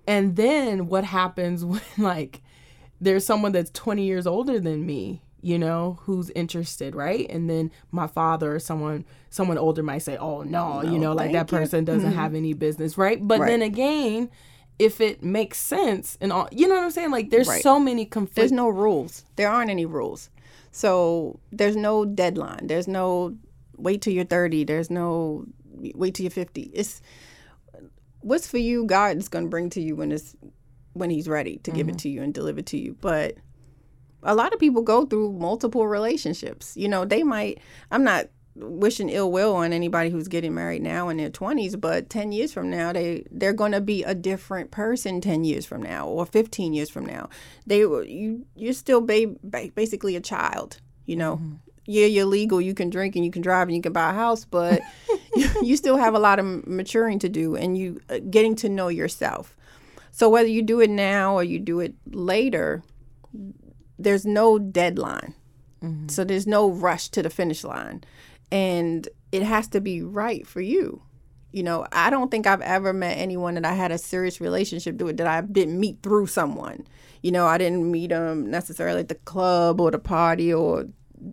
And 0.06 0.36
then 0.36 0.86
what 0.88 1.04
happens 1.04 1.64
when 1.64 1.82
like 1.98 2.42
there's 3.00 3.26
someone 3.26 3.52
that's 3.52 3.70
20 3.70 4.02
years 4.02 4.26
older 4.26 4.58
than 4.58 4.86
me 4.86 5.22
you 5.46 5.58
know 5.58 5.98
who's 6.02 6.28
interested 6.30 6.94
right 6.96 7.26
and 7.30 7.48
then 7.48 7.70
my 7.92 8.06
father 8.06 8.56
or 8.56 8.58
someone 8.58 9.04
someone 9.30 9.58
older 9.58 9.82
might 9.82 9.98
say 9.98 10.16
oh 10.16 10.42
no, 10.42 10.82
you 10.82 10.98
know 10.98 11.12
like 11.12 11.30
that 11.30 11.48
thank 11.48 11.52
you. 11.52 11.58
person 11.58 11.84
doesn't 11.84 12.10
mm-hmm. 12.10 12.18
have 12.18 12.34
any 12.34 12.52
business 12.52 12.98
right 12.98 13.18
but 13.26 13.38
Right. 13.38 13.50
then 13.50 13.62
again 13.62 14.28
if 14.78 15.00
it 15.00 15.22
makes 15.22 15.58
sense 15.58 16.18
and 16.20 16.32
all 16.32 16.48
you 16.50 16.66
know 16.66 16.74
what 16.74 16.84
i'm 16.84 16.90
saying 16.90 17.12
like 17.12 17.30
there's 17.30 17.46
Right. 17.48 17.62
so 17.62 17.78
many 17.78 18.04
conflicts 18.04 18.34
There's 18.34 18.52
no 18.52 18.68
rules. 18.68 19.24
There 19.36 19.48
aren't 19.48 19.70
any 19.70 19.86
rules. 19.86 20.30
So 20.72 21.38
there's 21.52 21.76
no 21.76 22.04
deadline. 22.04 22.66
There's 22.66 22.88
no 22.88 23.36
wait 23.76 24.02
till 24.02 24.12
you're 24.12 24.24
30. 24.24 24.64
There's 24.64 24.90
no 24.90 25.46
wait 25.94 26.14
till 26.14 26.24
you're 26.24 26.30
50. 26.30 26.62
It's 26.74 27.00
what's 28.20 28.46
for 28.46 28.58
you. 28.58 28.84
God 28.84 29.16
is 29.16 29.28
going 29.28 29.44
to 29.46 29.50
bring 29.50 29.70
to 29.70 29.80
you 29.80 29.96
when 29.96 30.12
it's 30.12 30.36
when 30.92 31.08
He's 31.10 31.28
ready 31.28 31.56
to 31.58 31.70
give 31.70 31.88
it 31.88 31.92
mm-hmm. 31.92 31.96
to 31.98 32.08
you 32.10 32.22
and 32.22 32.34
deliver 32.34 32.58
it 32.60 32.66
to 32.66 32.78
you. 32.78 32.96
But 33.00 33.36
a 34.26 34.34
lot 34.34 34.52
of 34.52 34.60
people 34.60 34.82
go 34.82 35.06
through 35.06 35.32
multiple 35.32 35.86
relationships. 35.86 36.76
You 36.76 36.88
know, 36.88 37.04
they 37.04 37.22
might. 37.22 37.60
I'm 37.90 38.04
not 38.04 38.26
wishing 38.56 39.08
ill 39.10 39.30
will 39.30 39.54
on 39.54 39.72
anybody 39.72 40.08
who's 40.08 40.28
getting 40.28 40.54
married 40.54 40.82
now 40.82 41.08
in 41.10 41.18
their 41.18 41.30
20s 41.30 41.78
but 41.78 42.08
10 42.08 42.32
years 42.32 42.52
from 42.52 42.70
now 42.70 42.90
they 42.90 43.22
they're 43.30 43.52
going 43.52 43.72
to 43.72 43.82
be 43.82 44.02
a 44.02 44.14
different 44.14 44.70
person 44.70 45.20
10 45.20 45.44
years 45.44 45.66
from 45.66 45.82
now 45.82 46.08
or 46.08 46.24
15 46.24 46.72
years 46.72 46.88
from 46.88 47.04
now 47.04 47.28
they 47.66 47.80
you 47.80 48.46
you're 48.54 48.72
still 48.72 49.02
ba- 49.02 49.34
ba- 49.42 49.70
basically 49.74 50.16
a 50.16 50.20
child 50.20 50.80
you 51.04 51.16
know 51.16 51.38
yeah 51.84 52.06
you're 52.06 52.24
legal 52.24 52.58
you 52.60 52.72
can 52.72 52.88
drink 52.88 53.14
and 53.14 53.26
you 53.26 53.30
can 53.30 53.42
drive 53.42 53.68
and 53.68 53.76
you 53.76 53.82
can 53.82 53.92
buy 53.92 54.08
a 54.08 54.14
house 54.14 54.46
but 54.46 54.80
you 55.62 55.76
still 55.76 55.98
have 55.98 56.14
a 56.14 56.18
lot 56.18 56.38
of 56.38 56.66
maturing 56.66 57.18
to 57.18 57.28
do 57.28 57.56
and 57.56 57.76
you 57.76 58.00
uh, 58.08 58.18
getting 58.30 58.56
to 58.56 58.70
know 58.70 58.88
yourself 58.88 59.54
so 60.12 60.30
whether 60.30 60.48
you 60.48 60.62
do 60.62 60.80
it 60.80 60.88
now 60.88 61.34
or 61.34 61.44
you 61.44 61.58
do 61.58 61.78
it 61.80 61.94
later 62.10 62.82
there's 63.98 64.26
no 64.26 64.58
deadline 64.58 65.34
so 66.08 66.24
there's 66.24 66.46
no 66.46 66.68
rush 66.68 67.08
to 67.10 67.22
the 67.22 67.30
finish 67.30 67.62
line 67.62 68.02
and 68.50 69.08
it 69.30 69.42
has 69.42 69.68
to 69.68 69.80
be 69.80 70.02
right 70.02 70.46
for 70.46 70.60
you 70.60 71.02
You 71.52 71.62
know, 71.62 71.86
I 71.90 72.10
don't 72.10 72.30
think 72.30 72.46
I've 72.46 72.60
ever 72.60 72.92
met 72.92 73.16
anyone 73.16 73.54
that 73.54 73.64
I 73.64 73.72
had 73.72 73.90
a 73.90 73.96
serious 73.96 74.42
relationship 74.42 75.00
with 75.00 75.16
that 75.16 75.26
I 75.26 75.40
didn't 75.40 75.80
meet 75.80 76.02
through 76.02 76.26
someone. 76.26 76.86
You 77.22 77.32
know, 77.32 77.46
I 77.46 77.56
didn't 77.56 77.90
meet 77.90 78.10
them 78.10 78.50
necessarily 78.50 79.00
at 79.00 79.08
the 79.08 79.14
club 79.14 79.80
or 79.80 79.90
the 79.90 79.98
party 79.98 80.52
or 80.52 80.84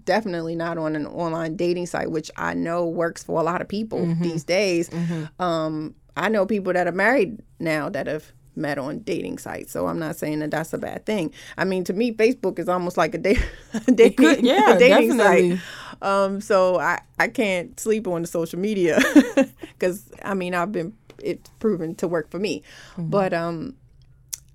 definitely 0.06 0.56
not 0.56 0.78
on 0.78 0.95
an 0.95 1.08
online 1.08 1.58
dating 1.58 1.88
site, 1.88 2.10
which 2.10 2.32
I 2.38 2.54
know 2.54 2.86
works 2.88 3.21
for 3.21 3.41
a 3.41 3.43
lot 3.43 3.62
of 3.62 3.67
people 3.67 3.99
mm-hmm. 3.99 4.23
these 4.23 4.45
days. 4.45 4.89
Mm-hmm. 4.89 5.41
Um, 5.41 5.95
I 6.15 6.30
know 6.30 6.45
people 6.45 6.71
that 6.71 6.88
are 6.88 6.93
married 6.93 7.41
now 7.60 7.89
that 7.89 8.08
have 8.08 8.32
met 8.55 8.77
on 8.77 8.99
dating 8.99 9.37
sites. 9.37 9.71
So 9.71 9.87
I'm 9.87 9.99
not 9.99 10.15
saying 10.15 10.39
that 10.39 10.51
that's 10.51 10.73
a 10.73 10.77
bad 10.77 11.05
thing. 11.05 11.33
I 11.57 11.65
mean, 11.65 11.83
to 11.85 11.93
me, 11.93 12.13
Facebook 12.13 12.59
is 12.59 12.69
almost 12.69 12.97
like 12.97 13.15
a, 13.15 13.17
da- 13.17 13.37
dating, 13.93 14.15
could, 14.15 14.45
yeah, 14.45 14.73
a 14.73 14.79
dating 14.79 15.17
definitely. 15.17 15.57
site. 15.57 15.61
Um, 16.01 16.41
so 16.41 16.79
I, 16.79 17.01
I 17.17 17.29
can't 17.29 17.79
sleep 17.79 18.07
on 18.07 18.21
the 18.21 18.27
social 18.27 18.59
media 18.59 18.99
because 19.61 20.11
I 20.23 20.33
mean 20.33 20.53
I've 20.53 20.71
been 20.71 20.93
it's 21.19 21.49
proven 21.59 21.95
to 21.95 22.07
work 22.07 22.29
for 22.29 22.39
me, 22.39 22.63
mm-hmm. 22.91 23.09
but 23.09 23.33
um, 23.33 23.75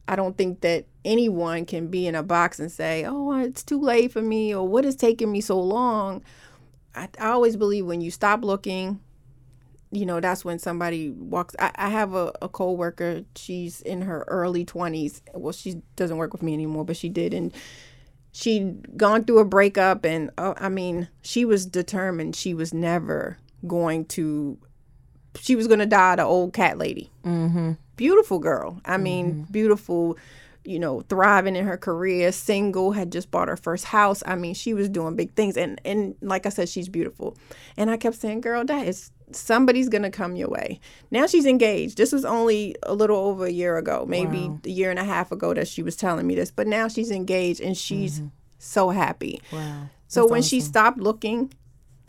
I 0.07 0.17
don't 0.17 0.37
think 0.37 0.61
that 0.61 0.85
anyone 1.05 1.65
can 1.65 1.89
be 1.89 2.07
in 2.07 2.15
a 2.15 2.23
box 2.23 2.59
and 2.59 2.71
say, 2.71 3.05
"Oh, 3.07 3.33
it's 3.39 3.63
too 3.63 3.81
late 3.81 4.13
for 4.13 4.21
me," 4.21 4.55
or 4.55 4.69
"What 4.69 4.85
is 4.85 4.97
taking 4.97 5.33
me 5.33 5.41
so 5.41 5.59
long." 5.59 6.23
I, 6.95 7.09
I 7.19 7.29
always 7.29 7.57
believe 7.57 7.87
when 7.87 8.01
you 8.01 8.11
stop 8.11 8.45
looking, 8.45 9.01
you 9.91 10.05
know, 10.05 10.21
that's 10.21 10.45
when 10.45 10.59
somebody 10.59 11.11
walks. 11.11 11.55
I, 11.59 11.71
I 11.75 11.89
have 11.89 12.15
a, 12.15 12.33
a 12.43 12.49
co-worker. 12.49 13.23
She's 13.37 13.81
in 13.81 14.03
her 14.03 14.25
early 14.29 14.65
20s. 14.65 15.23
Well, 15.35 15.53
she 15.53 15.83
doesn't 15.97 16.17
work 16.17 16.33
with 16.33 16.43
me 16.43 16.53
anymore, 16.53 16.85
but 16.85 16.97
she 16.97 17.09
did. 17.09 17.33
And 17.33 17.53
she'd 18.33 18.97
gone 18.99 19.25
through 19.25 19.39
a 19.39 19.45
breakup. 19.45 20.05
And 20.05 20.31
uh, 20.37 20.55
I 20.59 20.69
mean, 20.69 21.09
she 21.23 21.45
was 21.45 21.65
determined 21.65 22.37
she 22.37 22.55
was 22.55 22.75
never 22.75 23.39
going 23.67 24.05
to, 24.07 24.59
she 25.41 25.57
was 25.57 25.67
going 25.67 25.81
to 25.81 25.87
die 25.87 26.17
the 26.17 26.25
old 26.25 26.53
cat 26.53 26.77
lady. 26.77 27.11
Mm-hmm. 27.25 27.73
Beautiful 27.97 28.39
girl. 28.39 28.81
I 28.85 28.99
mean, 28.99 29.33
mm-hmm. 29.33 29.53
beautiful 29.53 30.19
you 30.65 30.79
know, 30.79 31.01
thriving 31.09 31.57
in 31.57 31.65
her 31.65 31.79
career, 31.79 32.31
single, 32.31 32.93
had 32.93 33.11
just 33.11 33.31
bought 33.31 33.49
her 33.49 33.57
first 33.57 33.87
house. 33.87 34.23
I 34.27 34.35
mean, 34.35 34.53
she 34.53 34.75
was 34.75 34.91
doing 34.91 35.17
big 35.17 35.33
things. 35.33 35.57
And 35.57 35.81
and 35.83 36.15
like 36.21 36.45
I 36.45 36.51
said, 36.51 36.69
she's 36.69 36.91
beautiful. 36.91 37.39
And 37.79 37.91
I 37.91 37.97
kept 37.97 38.17
saying, 38.17 38.43
girl, 38.43 38.63
that 38.67 38.87
is 38.87 39.11
somebody's 39.33 39.89
gonna 39.89 40.11
come 40.11 40.37
your 40.37 40.49
way. 40.49 40.81
Now 41.11 41.27
she's 41.27 41.47
engaged. 41.47 41.97
This 41.97 42.13
was 42.13 42.25
only 42.25 42.77
a 42.83 42.95
little 42.95 43.17
over 43.17 43.47
a 43.47 43.51
year 43.51 43.77
ago, 43.77 44.05
maybe 44.09 44.49
wow. 44.49 44.61
a 44.65 44.71
year 44.71 44.91
and 44.91 44.99
a 44.99 45.05
half 45.05 45.33
ago 45.33 45.55
that 45.55 45.69
she 45.69 45.83
was 45.83 45.97
telling 45.97 46.27
me 46.27 46.35
this. 46.35 46.51
But 46.51 46.67
now 46.67 46.89
she's 46.89 47.11
engaged 47.11 47.61
and 47.61 47.77
she's 47.77 48.21
mm-hmm. 48.21 48.29
so 48.59 48.91
happy. 48.91 49.41
Wow. 49.53 49.89
So 50.07 50.27
when 50.27 50.41
awesome. 50.41 50.49
she 50.49 50.61
stopped 50.61 50.99
looking, 50.99 51.53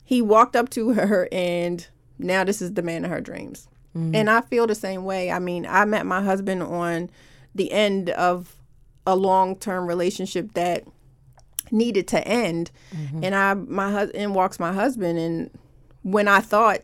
he 0.03 0.21
walked 0.21 0.55
up 0.55 0.69
to 0.71 0.93
her 0.93 1.27
and 1.31 1.85
now 2.17 2.43
this 2.43 2.61
is 2.61 2.73
the 2.73 2.81
man 2.81 3.05
of 3.05 3.11
her 3.11 3.21
dreams. 3.21 3.67
Mm-hmm. 3.95 4.15
And 4.15 4.29
I 4.29 4.41
feel 4.41 4.67
the 4.67 4.75
same 4.75 5.03
way. 5.03 5.31
I 5.31 5.39
mean, 5.39 5.65
I 5.65 5.85
met 5.85 6.05
my 6.05 6.21
husband 6.21 6.63
on 6.63 7.09
the 7.55 7.71
end 7.71 8.09
of 8.11 8.55
a 9.07 9.15
long 9.15 9.55
term 9.55 9.87
relationship 9.87 10.53
that 10.53 10.83
needed 11.71 12.07
to 12.09 12.27
end. 12.27 12.71
Mm-hmm. 12.95 13.23
And 13.23 13.35
I 13.35 13.53
my 13.53 13.91
husband 13.91 14.35
walks 14.35 14.59
my 14.59 14.73
husband 14.73 15.19
and 15.19 15.49
when 16.03 16.27
I 16.27 16.39
thought 16.39 16.81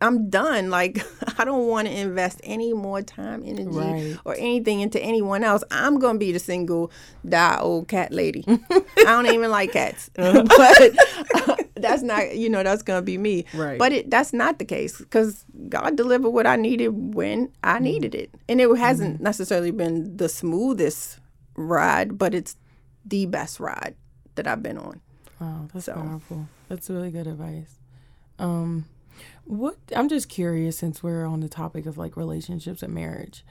I'm 0.00 0.30
done. 0.30 0.70
Like 0.70 1.04
I 1.38 1.44
don't 1.44 1.68
want 1.68 1.88
to 1.88 1.94
invest 1.94 2.40
any 2.44 2.72
more 2.72 3.02
time, 3.02 3.42
energy, 3.44 3.68
right. 3.68 4.16
or 4.24 4.34
anything 4.34 4.80
into 4.80 5.00
anyone 5.00 5.44
else. 5.44 5.62
I'm 5.70 5.98
gonna 5.98 6.18
be 6.18 6.32
the 6.32 6.38
single, 6.38 6.90
die 7.28 7.58
old 7.60 7.88
cat 7.88 8.12
lady. 8.12 8.44
I 8.48 9.04
don't 9.04 9.26
even 9.26 9.50
like 9.50 9.72
cats, 9.72 10.10
uh-huh. 10.18 10.44
but 10.44 11.48
uh, 11.48 11.56
that's 11.76 12.02
not 12.02 12.36
you 12.36 12.48
know 12.48 12.62
that's 12.62 12.82
gonna 12.82 13.02
be 13.02 13.18
me. 13.18 13.44
Right. 13.54 13.78
But 13.78 13.92
it, 13.92 14.10
that's 14.10 14.32
not 14.32 14.58
the 14.58 14.64
case 14.64 14.98
because 14.98 15.44
God 15.68 15.96
delivered 15.96 16.30
what 16.30 16.46
I 16.46 16.56
needed 16.56 17.14
when 17.14 17.52
I 17.62 17.74
mm-hmm. 17.74 17.84
needed 17.84 18.14
it, 18.14 18.30
and 18.48 18.60
it 18.60 18.74
hasn't 18.76 19.16
mm-hmm. 19.16 19.24
necessarily 19.24 19.70
been 19.70 20.16
the 20.16 20.28
smoothest 20.28 21.18
ride, 21.56 22.16
but 22.16 22.34
it's 22.34 22.56
the 23.04 23.26
best 23.26 23.60
ride 23.60 23.94
that 24.36 24.46
I've 24.46 24.62
been 24.62 24.78
on. 24.78 25.00
Wow, 25.40 25.68
that's 25.72 25.86
so. 25.86 25.94
powerful. 25.94 26.48
That's 26.68 26.88
really 26.90 27.10
good 27.10 27.26
advice. 27.26 27.78
Um, 28.38 28.86
what 29.44 29.76
I'm 29.94 30.08
just 30.08 30.28
curious 30.28 30.78
since 30.78 31.02
we're 31.02 31.26
on 31.26 31.40
the 31.40 31.48
topic 31.48 31.86
of 31.86 31.98
like 31.98 32.16
relationships 32.16 32.82
and 32.82 32.94
marriage. 32.94 33.44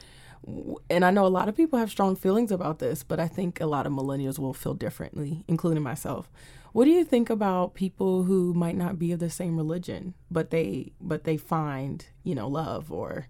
And 0.90 1.04
I 1.04 1.12
know 1.12 1.26
a 1.26 1.28
lot 1.28 1.50
of 1.50 1.56
people 1.58 1.80
have 1.80 1.92
strong 1.92 2.16
feelings 2.16 2.52
about 2.52 2.80
this, 2.80 3.04
but 3.04 3.20
I 3.20 3.28
think 3.28 3.60
a 3.60 3.66
lot 3.66 3.86
of 3.86 3.92
millennials 3.92 4.40
will 4.40 4.54
feel 4.54 4.74
differently, 4.74 5.44
including 5.48 5.84
myself. 5.84 6.30
What 6.72 6.86
do 6.86 6.92
you 6.92 7.04
think 7.04 7.30
about 7.30 7.74
people 7.74 8.24
who 8.24 8.54
might 8.54 8.78
not 8.78 8.98
be 8.98 9.12
of 9.12 9.20
the 9.20 9.30
same 9.30 9.58
religion, 9.58 10.14
but 10.32 10.50
they 10.52 10.94
but 11.02 11.24
they 11.24 11.36
find, 11.38 12.06
you 12.24 12.36
know, 12.36 12.48
love 12.48 12.92
or 12.92 13.28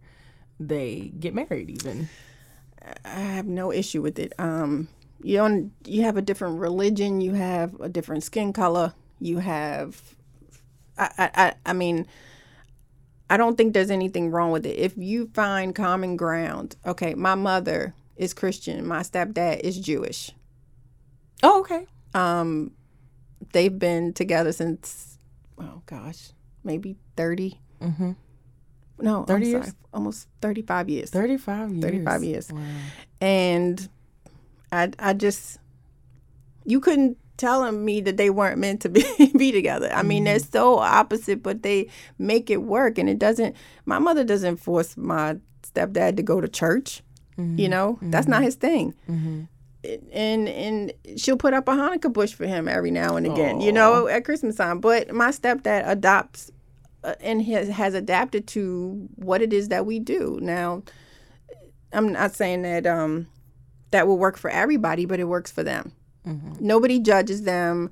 they 0.59 1.11
get 1.19 1.33
married 1.33 1.69
even? 1.69 2.09
I 3.05 3.19
have 3.19 3.47
no 3.47 3.71
issue 3.71 4.01
with 4.01 4.19
it. 4.19 4.33
Um 4.37 4.87
you 5.21 5.37
don't 5.37 5.71
you 5.85 6.03
have 6.03 6.17
a 6.17 6.21
different 6.21 6.59
religion, 6.59 7.21
you 7.21 7.33
have 7.33 7.79
a 7.79 7.89
different 7.89 8.23
skin 8.23 8.53
color, 8.53 8.93
you 9.19 9.39
have 9.39 10.15
I 10.97 11.31
I 11.35 11.53
I 11.65 11.73
mean 11.73 12.07
I 13.29 13.37
don't 13.37 13.55
think 13.57 13.73
there's 13.73 13.91
anything 13.91 14.31
wrong 14.31 14.51
with 14.51 14.65
it. 14.65 14.77
If 14.77 14.97
you 14.97 15.29
find 15.33 15.75
common 15.75 16.17
ground, 16.17 16.75
okay, 16.85 17.13
my 17.13 17.35
mother 17.35 17.93
is 18.15 18.33
Christian, 18.33 18.85
my 18.87 19.01
stepdad 19.01 19.59
is 19.59 19.79
Jewish. 19.79 20.31
Oh, 21.43 21.59
okay. 21.61 21.85
Um, 22.13 22.71
they've 23.53 23.77
been 23.77 24.13
together 24.13 24.51
since, 24.51 25.19
oh 25.59 25.83
gosh, 25.85 26.31
maybe 26.63 26.97
30. 27.15 27.59
Mm-hmm. 27.81 28.11
No, 29.01 29.23
30 29.23 29.45
I'm 29.45 29.51
years? 29.51 29.65
Sorry, 29.65 29.77
almost 29.93 30.27
35 30.41 30.89
years. 30.89 31.09
35 31.11 31.71
years. 31.71 31.83
35 31.83 32.23
years. 32.23 32.51
Wow. 32.51 32.61
And 33.21 33.89
I, 34.71 34.91
I 34.99 35.13
just, 35.13 35.59
you 36.65 36.79
couldn't 36.79 37.17
telling 37.39 37.83
me 37.83 38.01
that 38.01 38.17
they 38.17 38.29
weren't 38.29 38.59
meant 38.59 38.81
to 38.81 38.89
be, 38.89 39.03
be 39.37 39.51
together. 39.51 39.91
I 39.91 40.03
mean, 40.03 40.19
mm-hmm. 40.19 40.25
they're 40.25 40.39
so 40.39 40.77
opposite, 40.77 41.41
but 41.41 41.63
they 41.63 41.89
make 42.19 42.51
it 42.51 42.63
work. 42.63 42.99
And 42.99 43.09
it 43.09 43.17
doesn't, 43.17 43.55
my 43.85 43.97
mother 43.97 44.23
doesn't 44.23 44.57
force 44.57 44.95
my 44.95 45.37
stepdad 45.63 46.17
to 46.17 46.23
go 46.23 46.39
to 46.39 46.47
church. 46.47 47.01
Mm-hmm. 47.37 47.59
You 47.59 47.69
know, 47.69 47.93
mm-hmm. 47.93 48.11
that's 48.11 48.27
not 48.27 48.37
mm-hmm. 48.37 48.45
his 48.45 48.55
thing. 48.55 48.93
Mm-hmm. 49.09 49.41
And 50.11 50.49
and 50.49 50.93
she'll 51.15 51.37
put 51.37 51.53
up 51.53 51.69
a 51.69 51.71
Hanukkah 51.71 52.11
bush 52.11 52.33
for 52.33 52.45
him 52.45 52.67
every 52.67 52.91
now 52.91 53.15
and 53.15 53.25
again, 53.25 53.59
Aww. 53.59 53.63
you 53.63 53.71
know, 53.71 54.07
at 54.07 54.25
Christmas 54.25 54.57
time. 54.57 54.81
But 54.81 55.13
my 55.13 55.29
stepdad 55.29 55.87
adopts 55.87 56.51
uh, 57.05 57.15
and 57.21 57.41
has, 57.43 57.69
has 57.69 57.93
adapted 57.93 58.45
to 58.47 59.07
what 59.15 59.41
it 59.41 59.53
is 59.53 59.69
that 59.69 59.85
we 59.85 59.99
do. 59.99 60.37
Now, 60.41 60.83
I'm 61.93 62.11
not 62.11 62.33
saying 62.35 62.63
that 62.63 62.85
um, 62.85 63.27
that 63.91 64.05
will 64.05 64.17
work 64.17 64.37
for 64.37 64.49
everybody, 64.49 65.05
but 65.05 65.21
it 65.21 65.25
works 65.25 65.49
for 65.49 65.63
them. 65.63 65.93
Mm-hmm. 66.27 66.65
Nobody 66.65 66.99
judges 66.99 67.43
them. 67.43 67.91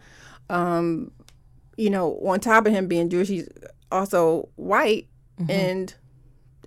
Um, 0.49 1.11
you 1.77 1.89
know, 1.89 2.19
on 2.25 2.39
top 2.39 2.65
of 2.65 2.73
him 2.73 2.87
being 2.87 3.09
Jewish, 3.09 3.27
he's 3.27 3.49
also 3.91 4.49
white, 4.55 5.07
mm-hmm. 5.39 5.51
and 5.51 5.95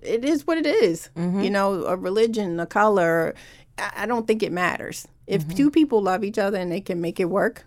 it 0.01 0.23
is 0.23 0.47
what 0.47 0.57
it 0.57 0.65
is. 0.65 1.09
Mm-hmm. 1.15 1.41
You 1.41 1.49
know, 1.49 1.85
a 1.85 1.95
religion, 1.95 2.59
a 2.59 2.65
color. 2.65 3.35
I, 3.77 3.91
I 3.97 4.05
don't 4.05 4.27
think 4.27 4.43
it 4.43 4.51
matters. 4.51 5.07
If 5.27 5.43
mm-hmm. 5.43 5.57
two 5.57 5.71
people 5.71 6.01
love 6.01 6.23
each 6.23 6.37
other 6.37 6.57
and 6.57 6.71
they 6.71 6.81
can 6.81 7.01
make 7.01 7.19
it 7.19 7.25
work, 7.25 7.65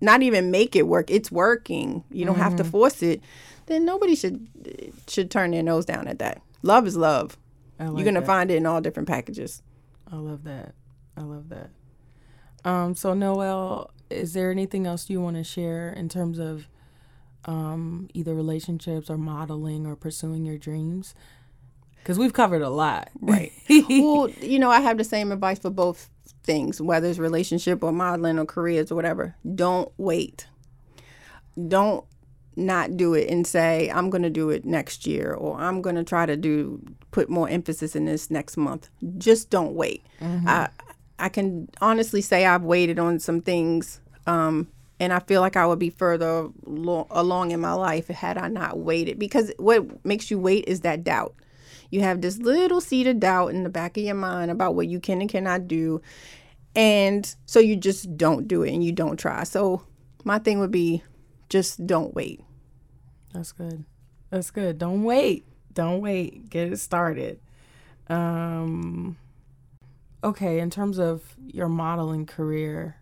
not 0.00 0.22
even 0.22 0.50
make 0.50 0.74
it 0.74 0.86
work, 0.86 1.10
it's 1.10 1.30
working. 1.30 2.04
You 2.10 2.24
don't 2.24 2.36
have 2.36 2.56
to 2.56 2.62
mm-hmm. 2.62 2.72
force 2.72 3.02
it. 3.02 3.22
Then 3.66 3.84
nobody 3.84 4.14
should 4.14 4.48
should 5.06 5.30
turn 5.30 5.52
their 5.52 5.62
nose 5.62 5.84
down 5.84 6.08
at 6.08 6.18
that. 6.18 6.42
Love 6.62 6.86
is 6.86 6.96
love. 6.96 7.36
Like 7.78 7.96
You're 7.96 8.04
gonna 8.04 8.20
that. 8.20 8.26
find 8.26 8.50
it 8.50 8.56
in 8.56 8.66
all 8.66 8.80
different 8.80 9.08
packages. 9.08 9.62
I 10.10 10.16
love 10.16 10.44
that. 10.44 10.74
I 11.16 11.22
love 11.22 11.48
that. 11.50 11.70
Um, 12.64 12.94
so 12.94 13.14
Noel, 13.14 13.90
is 14.10 14.32
there 14.32 14.50
anything 14.50 14.86
else 14.86 15.08
you 15.08 15.20
want 15.20 15.36
to 15.36 15.44
share 15.44 15.90
in 15.90 16.08
terms 16.08 16.38
of 16.38 16.66
um, 17.44 18.08
either 18.12 18.34
relationships 18.34 19.08
or 19.08 19.16
modeling 19.16 19.86
or 19.86 19.96
pursuing 19.96 20.44
your 20.44 20.58
dreams? 20.58 21.14
Because 21.96 22.18
we've 22.18 22.32
covered 22.32 22.62
a 22.62 22.70
lot, 22.70 23.10
right? 23.20 23.52
well, 23.68 24.28
you 24.40 24.58
know, 24.58 24.70
I 24.70 24.80
have 24.80 24.98
the 24.98 25.04
same 25.04 25.32
advice 25.32 25.58
for 25.58 25.70
both 25.70 26.08
things, 26.42 26.80
whether 26.80 27.08
it's 27.08 27.18
relationship 27.18 27.82
or 27.84 27.92
modeling 27.92 28.38
or 28.38 28.46
careers 28.46 28.90
or 28.90 28.94
whatever. 28.94 29.36
Don't 29.54 29.92
wait. 29.98 30.46
Don't 31.68 32.04
not 32.56 32.96
do 32.96 33.14
it 33.14 33.28
and 33.30 33.46
say 33.46 33.90
I'm 33.90 34.10
going 34.10 34.22
to 34.22 34.30
do 34.30 34.50
it 34.50 34.64
next 34.64 35.06
year 35.06 35.32
or 35.32 35.58
I'm 35.58 35.80
going 35.80 35.96
to 35.96 36.04
try 36.04 36.26
to 36.26 36.36
do 36.36 36.82
put 37.10 37.30
more 37.30 37.48
emphasis 37.48 37.94
in 37.94 38.06
this 38.06 38.30
next 38.30 38.56
month. 38.56 38.88
Just 39.18 39.50
don't 39.50 39.74
wait. 39.74 40.04
Mm-hmm. 40.20 40.48
I 40.48 40.68
I 41.20 41.28
can 41.28 41.68
honestly 41.80 42.20
say 42.20 42.46
I've 42.46 42.62
waited 42.62 42.98
on 42.98 43.18
some 43.18 43.40
things, 43.40 44.00
um, 44.26 44.68
and 44.98 45.12
I 45.12 45.20
feel 45.20 45.40
like 45.40 45.56
I 45.56 45.66
would 45.66 45.78
be 45.78 45.90
further 45.90 46.48
lo- 46.64 47.06
along 47.10 47.52
in 47.52 47.60
my 47.60 47.72
life 47.72 48.08
had 48.08 48.38
I 48.38 48.48
not 48.48 48.78
waited. 48.78 49.18
Because 49.18 49.52
what 49.58 50.04
makes 50.04 50.30
you 50.30 50.38
wait 50.38 50.64
is 50.66 50.80
that 50.80 51.04
doubt. 51.04 51.34
You 51.90 52.02
have 52.02 52.20
this 52.20 52.38
little 52.38 52.80
seed 52.80 53.06
of 53.06 53.20
doubt 53.20 53.52
in 53.52 53.64
the 53.64 53.70
back 53.70 53.96
of 53.96 54.04
your 54.04 54.14
mind 54.14 54.50
about 54.50 54.74
what 54.74 54.86
you 54.88 55.00
can 55.00 55.20
and 55.20 55.30
cannot 55.30 55.68
do, 55.68 56.00
and 56.74 57.34
so 57.46 57.58
you 57.58 57.76
just 57.76 58.16
don't 58.16 58.46
do 58.46 58.62
it 58.62 58.72
and 58.72 58.82
you 58.82 58.92
don't 58.92 59.16
try. 59.16 59.44
So 59.44 59.82
my 60.24 60.38
thing 60.38 60.60
would 60.60 60.70
be, 60.70 61.02
just 61.48 61.86
don't 61.86 62.14
wait. 62.14 62.40
That's 63.32 63.52
good. 63.52 63.84
That's 64.30 64.50
good. 64.50 64.78
Don't 64.78 65.02
wait. 65.02 65.44
Don't 65.72 66.00
wait. 66.00 66.48
Get 66.50 66.72
it 66.72 66.78
started. 66.78 67.40
Um, 68.08 69.16
okay, 70.22 70.60
in 70.60 70.70
terms 70.70 70.98
of 70.98 71.22
your 71.46 71.68
modeling 71.68 72.26
career, 72.26 72.96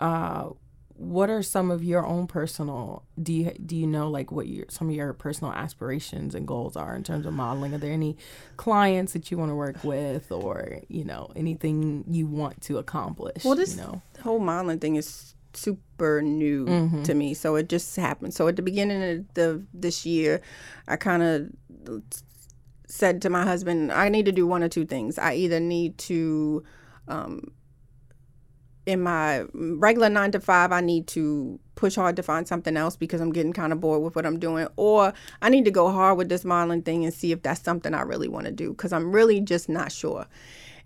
uh, 0.00 0.50
what 0.98 1.28
are 1.28 1.42
some 1.42 1.70
of 1.70 1.84
your 1.84 2.06
own 2.06 2.26
personal 2.26 3.02
do 3.22 3.32
you 3.32 3.50
do 3.64 3.76
you 3.76 3.86
know 3.86 4.08
like 4.08 4.32
what 4.32 4.46
your 4.46 4.64
some 4.68 4.88
of 4.88 4.94
your 4.94 5.12
personal 5.12 5.52
aspirations 5.52 6.34
and 6.34 6.46
goals 6.46 6.74
are 6.74 6.96
in 6.96 7.02
terms 7.02 7.26
of 7.26 7.34
modeling 7.34 7.74
are 7.74 7.78
there 7.78 7.92
any 7.92 8.16
clients 8.56 9.12
that 9.12 9.30
you 9.30 9.36
want 9.36 9.50
to 9.50 9.54
work 9.54 9.82
with 9.84 10.32
or 10.32 10.80
you 10.88 11.04
know 11.04 11.30
anything 11.36 12.02
you 12.08 12.26
want 12.26 12.58
to 12.62 12.78
accomplish 12.78 13.44
well 13.44 13.54
this 13.54 13.76
you 13.76 13.82
know? 13.82 14.00
whole 14.22 14.38
modeling 14.38 14.78
thing 14.78 14.96
is 14.96 15.34
super 15.52 16.22
new 16.22 16.64
mm-hmm. 16.64 17.02
to 17.02 17.14
me 17.14 17.34
so 17.34 17.56
it 17.56 17.68
just 17.68 17.94
happened 17.96 18.32
so 18.32 18.48
at 18.48 18.56
the 18.56 18.62
beginning 18.62 19.02
of 19.02 19.34
the 19.34 19.62
this 19.74 20.06
year 20.06 20.40
i 20.88 20.96
kind 20.96 21.22
of 21.22 22.02
said 22.86 23.20
to 23.22 23.30
my 23.30 23.44
husband 23.44 23.92
i 23.92 24.08
need 24.08 24.24
to 24.24 24.32
do 24.32 24.46
one 24.46 24.62
or 24.62 24.68
two 24.68 24.84
things 24.84 25.18
i 25.18 25.34
either 25.34 25.60
need 25.60 25.96
to 25.98 26.62
um, 27.08 27.52
in 28.86 29.02
my 29.02 29.44
regular 29.52 30.08
nine 30.08 30.30
to 30.30 30.40
five, 30.40 30.70
I 30.70 30.80
need 30.80 31.08
to 31.08 31.58
push 31.74 31.96
hard 31.96 32.16
to 32.16 32.22
find 32.22 32.46
something 32.46 32.76
else 32.76 32.96
because 32.96 33.20
I'm 33.20 33.32
getting 33.32 33.52
kind 33.52 33.72
of 33.72 33.80
bored 33.80 34.02
with 34.02 34.14
what 34.14 34.24
I'm 34.24 34.38
doing. 34.38 34.68
Or 34.76 35.12
I 35.42 35.48
need 35.48 35.64
to 35.64 35.70
go 35.72 35.90
hard 35.90 36.16
with 36.16 36.28
this 36.28 36.44
modeling 36.44 36.82
thing 36.82 37.04
and 37.04 37.12
see 37.12 37.32
if 37.32 37.42
that's 37.42 37.60
something 37.60 37.92
I 37.92 38.02
really 38.02 38.28
want 38.28 38.46
to 38.46 38.52
do 38.52 38.70
because 38.70 38.92
I'm 38.92 39.12
really 39.12 39.40
just 39.40 39.68
not 39.68 39.90
sure. 39.90 40.26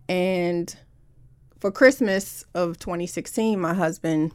And 0.08 0.74
for 1.60 1.70
Christmas 1.70 2.44
of 2.54 2.78
2016, 2.78 3.60
my 3.60 3.74
husband, 3.74 4.32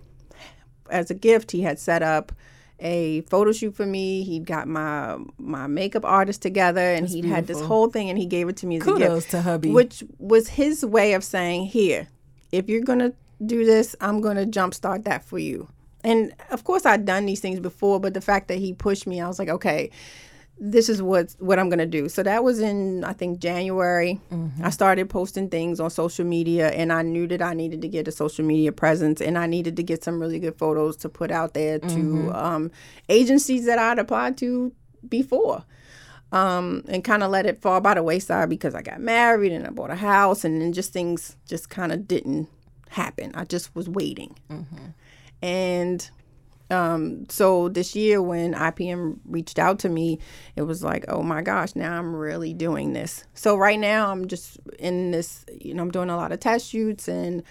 as 0.91 1.09
a 1.09 1.15
gift, 1.15 1.51
he 1.51 1.63
had 1.63 1.79
set 1.79 2.03
up 2.03 2.31
a 2.79 3.21
photo 3.21 3.51
shoot 3.51 3.75
for 3.75 3.85
me. 3.85 4.23
He 4.23 4.39
got 4.39 4.67
my 4.67 5.17
my 5.37 5.67
makeup 5.67 6.05
artist 6.05 6.41
together, 6.41 6.81
and 6.81 7.07
he 7.07 7.21
had 7.21 7.47
this 7.47 7.61
whole 7.61 7.89
thing, 7.89 8.09
and 8.09 8.17
he 8.17 8.25
gave 8.25 8.49
it 8.49 8.57
to 8.57 8.67
me 8.67 8.77
as 8.77 8.83
Kudos 8.83 9.01
a 9.01 9.15
gift. 9.15 9.31
to 9.31 9.41
hubby, 9.41 9.71
which 9.71 10.03
was 10.19 10.49
his 10.49 10.85
way 10.85 11.13
of 11.13 11.23
saying, 11.23 11.65
"Here, 11.65 12.07
if 12.51 12.69
you're 12.69 12.81
gonna 12.83 13.13
do 13.43 13.65
this, 13.65 13.95
I'm 14.01 14.21
to 14.37 14.45
jumpstart 14.45 15.03
that 15.05 15.23
for 15.23 15.39
you. 15.39 15.67
And 16.03 16.33
of 16.51 16.63
course, 16.63 16.85
I'd 16.85 17.05
done 17.05 17.25
these 17.25 17.39
things 17.39 17.59
before, 17.59 17.99
but 17.99 18.13
the 18.13 18.21
fact 18.21 18.47
that 18.49 18.59
he 18.59 18.73
pushed 18.73 19.07
me, 19.07 19.19
I 19.19 19.27
was 19.27 19.39
like, 19.39 19.49
okay, 19.49 19.89
this 20.57 20.87
is 20.87 21.01
what 21.01 21.35
what 21.39 21.59
I'm 21.59 21.69
gonna 21.69 21.85
do. 21.85 22.07
So 22.07 22.23
that 22.23 22.43
was 22.43 22.59
in 22.59 23.03
I 23.03 23.13
think 23.13 23.39
January. 23.39 24.19
Mm-hmm. 24.31 24.65
I 24.65 24.69
started 24.69 25.09
posting 25.09 25.49
things 25.49 25.79
on 25.79 25.89
social 25.89 26.25
media, 26.25 26.69
and 26.69 26.93
I 26.93 27.01
knew 27.01 27.27
that 27.27 27.41
I 27.41 27.53
needed 27.53 27.81
to 27.81 27.87
get 27.87 28.07
a 28.07 28.11
social 28.11 28.45
media 28.45 28.71
presence, 28.71 29.21
and 29.21 29.37
I 29.37 29.47
needed 29.47 29.75
to 29.77 29.83
get 29.83 30.03
some 30.03 30.19
really 30.19 30.39
good 30.39 30.57
photos 30.57 30.95
to 30.97 31.09
put 31.09 31.31
out 31.31 31.53
there 31.53 31.79
to 31.79 31.87
mm-hmm. 31.87 32.29
um, 32.29 32.71
agencies 33.09 33.65
that 33.65 33.79
I'd 33.79 33.99
applied 33.99 34.37
to 34.37 34.71
before. 35.07 35.63
Um, 36.31 36.83
and 36.89 37.03
kind 37.03 37.23
of 37.23 37.31
let 37.31 37.45
it 37.45 37.61
fall 37.61 37.79
by 37.79 37.93
the 37.93 38.03
wayside 38.03 38.49
because 38.49 38.75
I 38.75 38.81
got 38.81 38.99
married 38.99 39.53
and 39.53 39.65
I 39.65 39.69
bought 39.69 39.91
a 39.91 39.95
house, 39.95 40.43
and 40.43 40.61
then 40.61 40.73
just 40.73 40.91
things 40.91 41.37
just 41.47 41.69
kind 41.69 41.91
of 41.91 42.07
didn't 42.07 42.49
happen. 42.89 43.31
I 43.35 43.45
just 43.45 43.75
was 43.75 43.87
waiting. 43.87 44.35
Mm-hmm. 44.49 44.85
And 45.41 46.09
um, 46.69 47.25
so 47.29 47.69
this 47.69 47.95
year 47.95 48.21
when 48.21 48.53
IPM 48.53 49.19
reached 49.25 49.59
out 49.59 49.79
to 49.79 49.89
me, 49.89 50.19
it 50.55 50.63
was 50.63 50.83
like, 50.83 51.05
oh 51.07 51.21
my 51.21 51.41
gosh, 51.41 51.75
now 51.75 51.97
I'm 51.97 52.15
really 52.15 52.53
doing 52.53 52.93
this. 52.93 53.23
So 53.33 53.55
right 53.55 53.79
now 53.79 54.11
I'm 54.11 54.27
just 54.27 54.57
in 54.79 55.11
this, 55.11 55.45
you 55.59 55.73
know, 55.73 55.83
I'm 55.83 55.91
doing 55.91 56.09
a 56.09 56.17
lot 56.17 56.31
of 56.31 56.39
test 56.39 56.67
shoots 56.67 57.07
and 57.07 57.43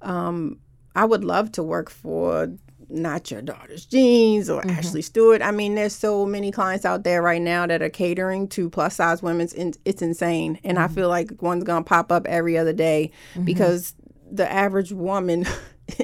um, 0.00 0.58
I 0.94 1.04
would 1.04 1.24
love 1.24 1.52
to 1.52 1.62
work 1.62 1.90
for 1.90 2.52
not 2.88 3.30
your 3.30 3.42
daughter's 3.42 3.86
jeans 3.86 4.50
or 4.50 4.60
mm-hmm. 4.60 4.70
Ashley 4.70 5.02
Stewart. 5.02 5.42
I 5.42 5.50
mean, 5.50 5.74
there's 5.74 5.94
so 5.94 6.26
many 6.26 6.52
clients 6.52 6.84
out 6.84 7.04
there 7.04 7.22
right 7.22 7.40
now 7.40 7.66
that 7.66 7.82
are 7.82 7.88
catering 7.88 8.46
to 8.48 8.68
plus 8.70 8.96
size 8.96 9.22
women. 9.22 9.48
It's, 9.54 9.78
it's 9.84 10.02
insane. 10.02 10.60
And 10.62 10.76
mm-hmm. 10.76 10.84
I 10.84 10.94
feel 10.94 11.08
like 11.08 11.42
one's 11.42 11.64
going 11.64 11.82
to 11.82 11.88
pop 11.88 12.12
up 12.12 12.26
every 12.26 12.58
other 12.58 12.72
day 12.72 13.10
mm-hmm. 13.32 13.44
because 13.44 13.94
the 14.30 14.50
average 14.50 14.92
woman 14.92 15.46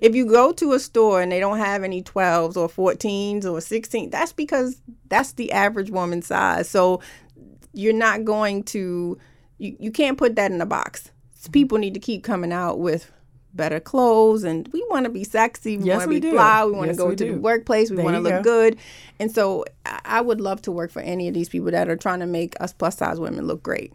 if 0.00 0.14
you 0.14 0.26
go 0.26 0.52
to 0.52 0.72
a 0.72 0.78
store 0.78 1.20
and 1.22 1.30
they 1.30 1.40
don't 1.40 1.58
have 1.58 1.82
any 1.82 2.02
12s 2.02 2.56
or 2.56 2.68
14s 2.68 3.44
or 3.44 3.60
16 3.60 4.10
that's 4.10 4.32
because 4.32 4.80
that's 5.08 5.32
the 5.32 5.52
average 5.52 5.90
woman 5.90 6.22
size 6.22 6.68
so 6.68 7.00
you're 7.72 7.92
not 7.92 8.24
going 8.24 8.62
to 8.62 9.18
you, 9.58 9.76
you 9.78 9.90
can't 9.90 10.18
put 10.18 10.36
that 10.36 10.50
in 10.50 10.60
a 10.60 10.66
box 10.66 11.10
so 11.34 11.44
mm-hmm. 11.44 11.52
people 11.52 11.78
need 11.78 11.94
to 11.94 12.00
keep 12.00 12.24
coming 12.24 12.52
out 12.52 12.80
with 12.80 13.10
better 13.52 13.80
clothes 13.80 14.44
and 14.44 14.68
we 14.72 14.84
want 14.90 15.04
to 15.04 15.10
be 15.10 15.24
sexy 15.24 15.76
we 15.76 15.84
yes, 15.84 15.98
want 15.98 16.08
to 16.08 16.14
be 16.14 16.20
do. 16.20 16.32
fly 16.32 16.64
we 16.64 16.72
want 16.72 16.86
yes, 16.86 16.96
to 16.96 17.02
go 17.02 17.10
to 17.10 17.16
do. 17.16 17.32
the 17.34 17.40
workplace 17.40 17.90
we 17.90 17.96
want 18.02 18.14
to 18.14 18.20
look 18.20 18.32
go. 18.32 18.42
good 18.42 18.76
and 19.18 19.32
so 19.32 19.64
i 19.86 20.20
would 20.20 20.40
love 20.40 20.62
to 20.62 20.70
work 20.70 20.90
for 20.90 21.02
any 21.02 21.26
of 21.26 21.34
these 21.34 21.48
people 21.48 21.70
that 21.70 21.88
are 21.88 21.96
trying 21.96 22.20
to 22.20 22.26
make 22.26 22.54
us 22.60 22.72
plus 22.72 22.96
size 22.96 23.18
women 23.18 23.46
look 23.46 23.62
great 23.62 23.92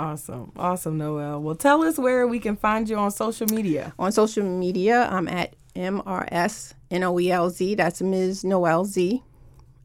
Awesome. 0.00 0.50
Awesome, 0.56 0.96
Noel. 0.96 1.42
Well, 1.42 1.54
tell 1.54 1.82
us 1.82 1.98
where 1.98 2.26
we 2.26 2.38
can 2.38 2.56
find 2.56 2.88
you 2.88 2.96
on 2.96 3.10
social 3.10 3.46
media. 3.48 3.92
On 3.98 4.10
social 4.10 4.44
media, 4.44 5.06
I'm 5.10 5.28
at 5.28 5.54
MRS 5.76 6.72
Noelz. 6.90 7.76
That's 7.76 8.00
Ms. 8.00 8.42
Noel 8.42 8.86
Z. 8.86 9.22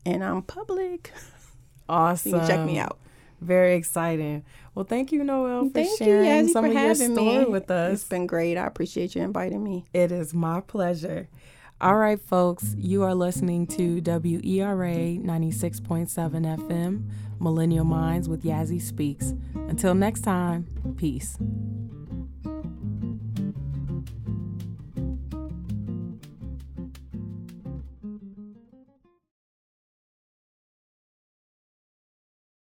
And 0.06 0.24
I'm 0.24 0.42
public. 0.42 1.12
Awesome. 1.90 2.32
You 2.32 2.38
can 2.38 2.48
check 2.48 2.66
me 2.66 2.80
out. 2.80 2.98
Very 3.42 3.76
exciting. 3.76 4.46
Well, 4.74 4.86
thank 4.86 5.12
you, 5.12 5.22
Noel, 5.22 5.66
for 5.66 5.72
thank 5.72 5.98
sharing 5.98 6.48
you, 6.48 6.54
some 6.54 6.64
of 6.64 6.72
your 6.72 6.96
story 6.96 7.40
me. 7.40 7.46
with 7.46 7.70
us. 7.70 7.94
It's 7.96 8.04
been 8.10 8.26
great. 8.26 8.58
I 8.58 8.66
appreciate 8.66 9.16
you 9.16 9.22
inviting 9.22 9.64
me. 9.64 9.84
It 9.94 10.14
is 10.14 10.34
my 10.34 10.62
pleasure. 10.62 11.28
All 11.82 11.98
right, 11.98 12.22
folks, 12.22 12.74
you 12.78 13.04
are 13.04 13.14
listening 13.14 13.68
to 13.68 14.00
WERA 14.02 15.20
96.7 15.20 16.08
FM, 16.08 17.10
Millennial 17.42 17.84
Minds 17.84 18.30
with 18.30 18.44
Yazzie 18.44 18.82
Speaks. 18.82 19.34
Until 19.54 19.94
next 19.94 20.22
time, 20.22 20.68
peace. 20.96 21.38